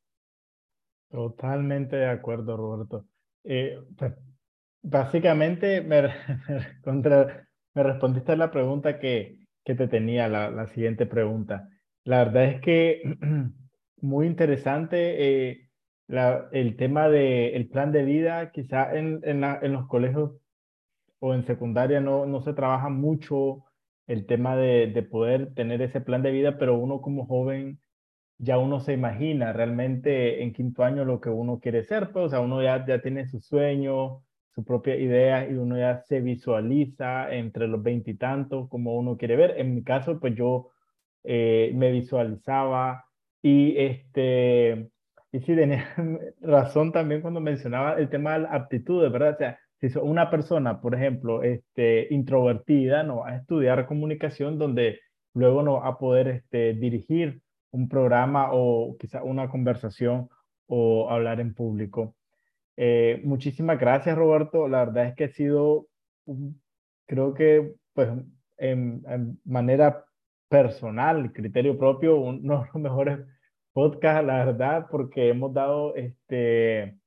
Totalmente 1.09 1.95
de 1.95 2.09
acuerdo, 2.09 2.57
Roberto. 2.57 3.05
Eh, 3.43 3.79
pues, 3.95 4.13
básicamente 4.81 5.81
me, 5.81 6.09
contra, 6.83 7.47
me 7.75 7.83
respondiste 7.83 8.31
a 8.31 8.35
la 8.35 8.51
pregunta 8.51 8.99
que, 8.99 9.37
que 9.63 9.75
te 9.75 9.87
tenía, 9.87 10.27
la, 10.27 10.49
la, 10.49 10.67
siguiente 10.67 11.05
pregunta. 11.05 11.69
La 12.05 12.23
verdad 12.25 12.45
es 12.45 12.61
que 12.61 13.01
muy 14.01 14.25
interesante 14.25 15.49
eh, 15.49 15.69
la, 16.07 16.49
el 16.51 16.75
tema 16.75 17.07
del 17.07 17.53
el 17.53 17.69
plan 17.69 17.91
de 17.91 18.03
vida, 18.03 18.51
quizá 18.51 18.95
en, 18.95 19.19
en, 19.23 19.41
la, 19.41 19.59
en, 19.61 19.73
los 19.73 19.87
colegios 19.87 20.38
o 21.19 21.33
en 21.33 21.45
secundaria 21.45 22.01
no, 22.01 22.25
no 22.25 22.41
se 22.41 22.53
trabaja 22.53 22.89
mucho 22.89 23.65
el 24.07 24.25
tema 24.25 24.55
de, 24.55 24.87
de 24.87 25.03
poder 25.03 25.53
tener 25.53 25.81
ese 25.81 26.01
plan 26.01 26.23
de 26.23 26.31
vida, 26.31 26.57
pero 26.57 26.77
uno 26.77 27.01
como 27.01 27.25
joven 27.25 27.79
ya 28.39 28.57
uno 28.57 28.79
se 28.79 28.93
imagina 28.93 29.53
realmente 29.53 30.41
en 30.43 30.53
quinto 30.53 30.83
año 30.83 31.05
lo 31.05 31.19
que 31.21 31.29
uno 31.29 31.59
quiere 31.59 31.83
ser, 31.83 32.11
pues, 32.11 32.25
o 32.27 32.29
sea, 32.29 32.39
uno 32.39 32.63
ya, 32.63 32.85
ya 32.85 33.01
tiene 33.01 33.27
su 33.27 33.41
sueño, 33.41 34.23
su 34.55 34.63
propia 34.63 34.95
idea 34.95 35.49
y 35.49 35.55
uno 35.55 35.77
ya 35.77 36.01
se 36.07 36.21
visualiza 36.21 37.33
entre 37.33 37.67
los 37.67 37.83
veintitantos 37.83 38.69
como 38.69 38.97
uno 38.97 39.17
quiere 39.17 39.35
ver. 39.35 39.55
En 39.59 39.75
mi 39.75 39.83
caso, 39.83 40.19
pues 40.19 40.35
yo 40.35 40.71
eh, 41.23 41.71
me 41.75 41.91
visualizaba 41.91 43.05
y 43.41 43.77
este, 43.77 44.89
y 45.31 45.39
sí 45.41 45.55
tenía 45.55 45.85
razón 46.41 46.91
también 46.91 47.21
cuando 47.21 47.41
mencionaba 47.41 47.95
el 47.95 48.09
tema 48.09 48.33
de 48.33 48.39
las 48.39 48.53
aptitudes, 48.53 49.11
¿verdad? 49.11 49.33
O 49.35 49.37
sea, 49.37 49.59
si 49.79 49.87
una 49.97 50.29
persona, 50.29 50.81
por 50.81 50.95
ejemplo, 50.95 51.43
este, 51.43 52.07
introvertida, 52.13 53.03
no 53.03 53.17
va 53.17 53.29
a 53.29 53.37
estudiar 53.37 53.85
comunicación 53.85 54.57
donde 54.57 54.99
luego 55.33 55.63
no 55.63 55.73
va 55.75 55.87
a 55.87 55.97
poder 55.97 56.27
este, 56.27 56.73
dirigir 56.73 57.41
un 57.71 57.87
programa 57.87 58.49
o 58.51 58.97
quizá 58.99 59.23
una 59.23 59.49
conversación 59.49 60.29
o 60.67 61.09
hablar 61.09 61.39
en 61.39 61.53
público. 61.53 62.15
Eh, 62.75 63.21
muchísimas 63.23 63.79
gracias, 63.79 64.17
Roberto. 64.17 64.67
La 64.67 64.85
verdad 64.85 65.07
es 65.07 65.15
que 65.15 65.25
ha 65.25 65.29
sido, 65.29 65.87
creo 67.05 67.33
que, 67.33 67.75
pues, 67.93 68.09
en, 68.57 69.39
manera 69.45 70.05
personal, 70.49 71.31
criterio 71.31 71.77
propio, 71.77 72.17
uno 72.17 72.61
de 72.61 72.65
los 72.73 72.75
mejores 72.81 73.19
podcasts, 73.73 74.25
la 74.25 74.45
verdad, 74.45 74.87
porque 74.91 75.29
hemos 75.29 75.53
dado 75.53 75.95
este, 75.95 76.98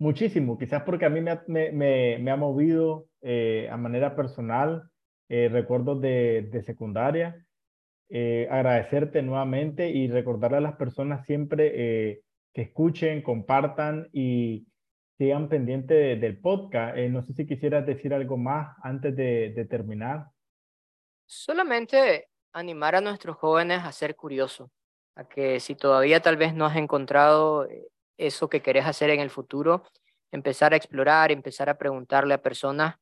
muchísimo, 0.00 0.58
quizás 0.58 0.82
porque 0.82 1.04
a 1.04 1.10
mí 1.10 1.20
me, 1.20 1.38
me, 1.46 2.18
me, 2.18 2.30
ha 2.30 2.36
movido 2.36 3.06
eh, 3.20 3.68
a 3.70 3.76
manera 3.76 4.16
personal 4.16 4.90
eh, 5.28 5.48
recuerdos 5.48 6.00
de, 6.00 6.48
de 6.50 6.62
secundaria 6.62 7.46
eh, 8.08 8.48
agradecerte 8.50 9.22
nuevamente 9.22 9.88
y 9.88 10.08
recordarle 10.08 10.56
a 10.56 10.62
las 10.62 10.74
personas 10.74 11.24
siempre 11.26 11.70
eh, 11.74 12.22
que 12.52 12.62
escuchen, 12.62 13.22
compartan 13.22 14.08
y 14.12 14.66
sigan 15.16 15.48
pendientes 15.48 16.20
del 16.20 16.40
podcast. 16.40 16.96
No 16.96 17.22
sé 17.22 17.34
si 17.34 17.46
quisieras 17.46 17.86
decir 17.86 18.12
algo 18.12 18.36
más 18.36 18.76
antes 18.82 19.14
de, 19.14 19.52
de 19.54 19.64
terminar. 19.64 20.26
Solamente 21.26 22.26
animar 22.52 22.96
a 22.96 23.00
nuestros 23.00 23.36
jóvenes 23.36 23.84
a 23.84 23.92
ser 23.92 24.16
curiosos, 24.16 24.70
a 25.14 25.28
que 25.28 25.60
si 25.60 25.76
todavía 25.76 26.20
tal 26.20 26.36
vez 26.36 26.52
no 26.52 26.66
has 26.66 26.76
encontrado 26.76 27.68
eso 28.26 28.48
que 28.48 28.62
querés 28.62 28.86
hacer 28.86 29.10
en 29.10 29.20
el 29.20 29.30
futuro, 29.30 29.82
empezar 30.30 30.72
a 30.72 30.76
explorar, 30.76 31.32
empezar 31.32 31.68
a 31.68 31.78
preguntarle 31.78 32.34
a 32.34 32.42
personas 32.42 32.96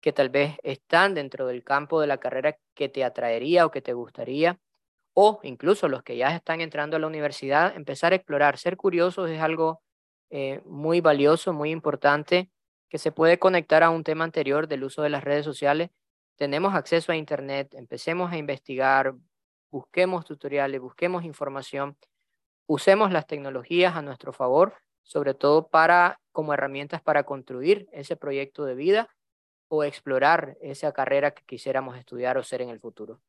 que 0.00 0.12
tal 0.12 0.30
vez 0.30 0.56
están 0.62 1.14
dentro 1.14 1.46
del 1.46 1.64
campo 1.64 2.00
de 2.00 2.06
la 2.06 2.18
carrera 2.18 2.56
que 2.74 2.88
te 2.88 3.04
atraería 3.04 3.66
o 3.66 3.70
que 3.70 3.82
te 3.82 3.92
gustaría, 3.92 4.58
o 5.14 5.40
incluso 5.42 5.88
los 5.88 6.02
que 6.02 6.16
ya 6.16 6.34
están 6.34 6.60
entrando 6.60 6.96
a 6.96 7.00
la 7.00 7.06
universidad, 7.06 7.76
empezar 7.76 8.12
a 8.12 8.16
explorar, 8.16 8.58
ser 8.58 8.76
curiosos 8.76 9.30
es 9.30 9.40
algo 9.40 9.82
eh, 10.30 10.60
muy 10.64 11.00
valioso, 11.00 11.52
muy 11.52 11.70
importante, 11.70 12.50
que 12.88 12.98
se 12.98 13.12
puede 13.12 13.38
conectar 13.38 13.82
a 13.82 13.90
un 13.90 14.04
tema 14.04 14.24
anterior 14.24 14.68
del 14.68 14.84
uso 14.84 15.02
de 15.02 15.10
las 15.10 15.24
redes 15.24 15.44
sociales. 15.44 15.90
Tenemos 16.36 16.74
acceso 16.74 17.12
a 17.12 17.16
Internet, 17.16 17.74
empecemos 17.74 18.32
a 18.32 18.38
investigar, 18.38 19.14
busquemos 19.70 20.24
tutoriales, 20.24 20.80
busquemos 20.80 21.24
información, 21.24 21.96
usemos 22.66 23.12
las 23.12 23.26
tecnologías 23.26 23.96
a 23.96 24.02
nuestro 24.02 24.32
favor, 24.32 24.74
sobre 25.02 25.34
todo 25.34 25.68
para 25.68 26.20
como 26.32 26.54
herramientas 26.54 27.02
para 27.02 27.24
construir 27.24 27.88
ese 27.92 28.16
proyecto 28.16 28.64
de 28.64 28.74
vida 28.74 29.08
o 29.68 29.84
explorar 29.84 30.56
esa 30.60 30.92
carrera 30.92 31.32
que 31.32 31.44
quisiéramos 31.44 31.96
estudiar 31.96 32.38
o 32.38 32.42
ser 32.42 32.62
en 32.62 32.70
el 32.70 32.80
futuro. 32.80 33.20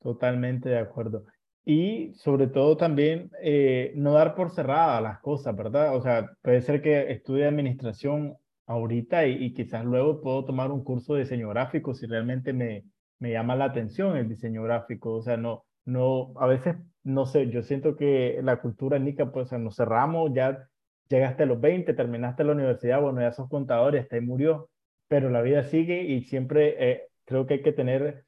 Totalmente 0.00 0.68
de 0.68 0.78
acuerdo. 0.78 1.24
Y 1.64 2.14
sobre 2.14 2.46
todo 2.46 2.76
también 2.76 3.30
eh, 3.42 3.92
no 3.96 4.12
dar 4.12 4.34
por 4.34 4.50
cerrada 4.50 5.00
las 5.00 5.18
cosas, 5.20 5.56
¿verdad? 5.56 5.96
O 5.96 6.02
sea, 6.02 6.30
puede 6.42 6.60
ser 6.60 6.80
que 6.80 7.10
estudie 7.10 7.46
administración 7.46 8.36
ahorita 8.66 9.26
y, 9.26 9.52
quizás 9.54 9.84
luego 9.84 10.20
puedo 10.20 10.44
tomar 10.44 10.70
un 10.70 10.84
curso 10.84 11.14
de 11.14 11.20
diseño 11.20 11.48
gráfico 11.48 11.94
si 11.94 12.06
realmente 12.06 12.52
me, 12.52 12.84
me 13.18 13.32
llama 13.32 13.56
la 13.56 13.66
atención 13.66 14.16
el 14.16 14.28
diseño 14.28 14.62
gráfico. 14.62 15.14
O 15.14 15.22
sea, 15.22 15.36
no, 15.36 15.64
no, 15.84 16.34
a 16.36 16.46
veces, 16.46 16.76
no 17.06 17.26
sé, 17.26 17.50
yo 17.50 17.62
siento 17.62 17.96
que 17.96 18.40
la 18.42 18.60
cultura 18.60 18.98
nica, 18.98 19.32
pues, 19.32 19.52
nos 19.52 19.76
cerramos, 19.76 20.32
ya 20.34 20.68
llegaste 21.08 21.44
a 21.44 21.46
los 21.46 21.60
20, 21.60 21.94
terminaste 21.94 22.44
la 22.44 22.52
universidad, 22.52 23.00
bueno, 23.00 23.20
ya 23.20 23.32
sos 23.32 23.48
contador 23.48 23.94
y 23.94 23.98
hasta 23.98 24.16
ahí 24.16 24.22
murió 24.22 24.68
pero 25.08 25.30
la 25.30 25.42
vida 25.42 25.64
sigue 25.64 26.02
y 26.02 26.22
siempre 26.22 26.90
eh, 26.90 27.08
creo 27.24 27.46
que 27.46 27.54
hay 27.54 27.62
que 27.62 27.72
tener 27.72 28.24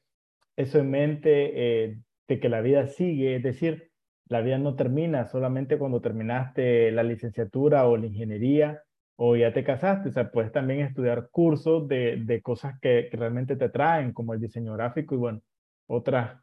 eso 0.55 0.79
en 0.79 0.91
mente 0.91 1.85
eh, 1.85 1.99
de 2.27 2.39
que 2.39 2.49
la 2.49 2.61
vida 2.61 2.87
sigue, 2.87 3.37
es 3.37 3.43
decir, 3.43 3.91
la 4.27 4.41
vida 4.41 4.57
no 4.57 4.75
termina 4.75 5.25
solamente 5.25 5.77
cuando 5.77 6.01
terminaste 6.01 6.91
la 6.91 7.03
licenciatura 7.03 7.87
o 7.87 7.97
la 7.97 8.05
ingeniería 8.05 8.83
o 9.15 9.35
ya 9.35 9.53
te 9.53 9.63
casaste, 9.63 10.09
o 10.09 10.11
sea, 10.11 10.31
puedes 10.31 10.51
también 10.51 10.81
estudiar 10.81 11.29
cursos 11.31 11.87
de, 11.87 12.17
de 12.23 12.41
cosas 12.41 12.79
que, 12.79 13.09
realmente 13.11 13.55
te 13.57 13.69
traen, 13.69 14.13
como 14.13 14.33
el 14.33 14.39
diseño 14.39 14.73
gráfico 14.73 15.15
y 15.15 15.17
bueno, 15.17 15.41
otras 15.87 16.41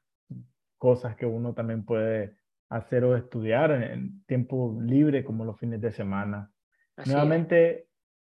cosas 0.78 1.16
que 1.16 1.26
uno 1.26 1.54
también 1.54 1.84
puede 1.84 2.36
hacer 2.68 3.04
o 3.04 3.16
estudiar 3.16 3.70
en, 3.70 4.24
tiempo 4.26 4.78
libre 4.80 5.24
como 5.24 5.44
los 5.44 5.58
fines 5.58 5.80
de 5.80 5.92
semana. 5.92 6.50
Nuevamente, 7.04 7.86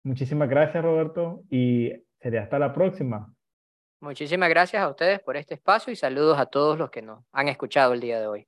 Muchísimas 0.02 0.48
gracias, 0.48 0.82
Roberto, 0.82 1.42
y 1.50 1.92
sería 2.20 2.42
hasta 2.42 2.58
la 2.58 2.72
próxima. 2.72 3.34
Muchísimas 4.00 4.48
gracias 4.48 4.82
a 4.82 4.88
ustedes 4.88 5.20
por 5.20 5.36
este 5.36 5.54
espacio 5.54 5.92
y 5.92 5.96
saludos 5.96 6.38
a 6.38 6.46
todos 6.46 6.78
los 6.78 6.90
que 6.90 7.02
nos 7.02 7.22
han 7.32 7.48
escuchado 7.48 7.92
el 7.92 8.00
día 8.00 8.18
de 8.18 8.26
hoy. 8.26 8.46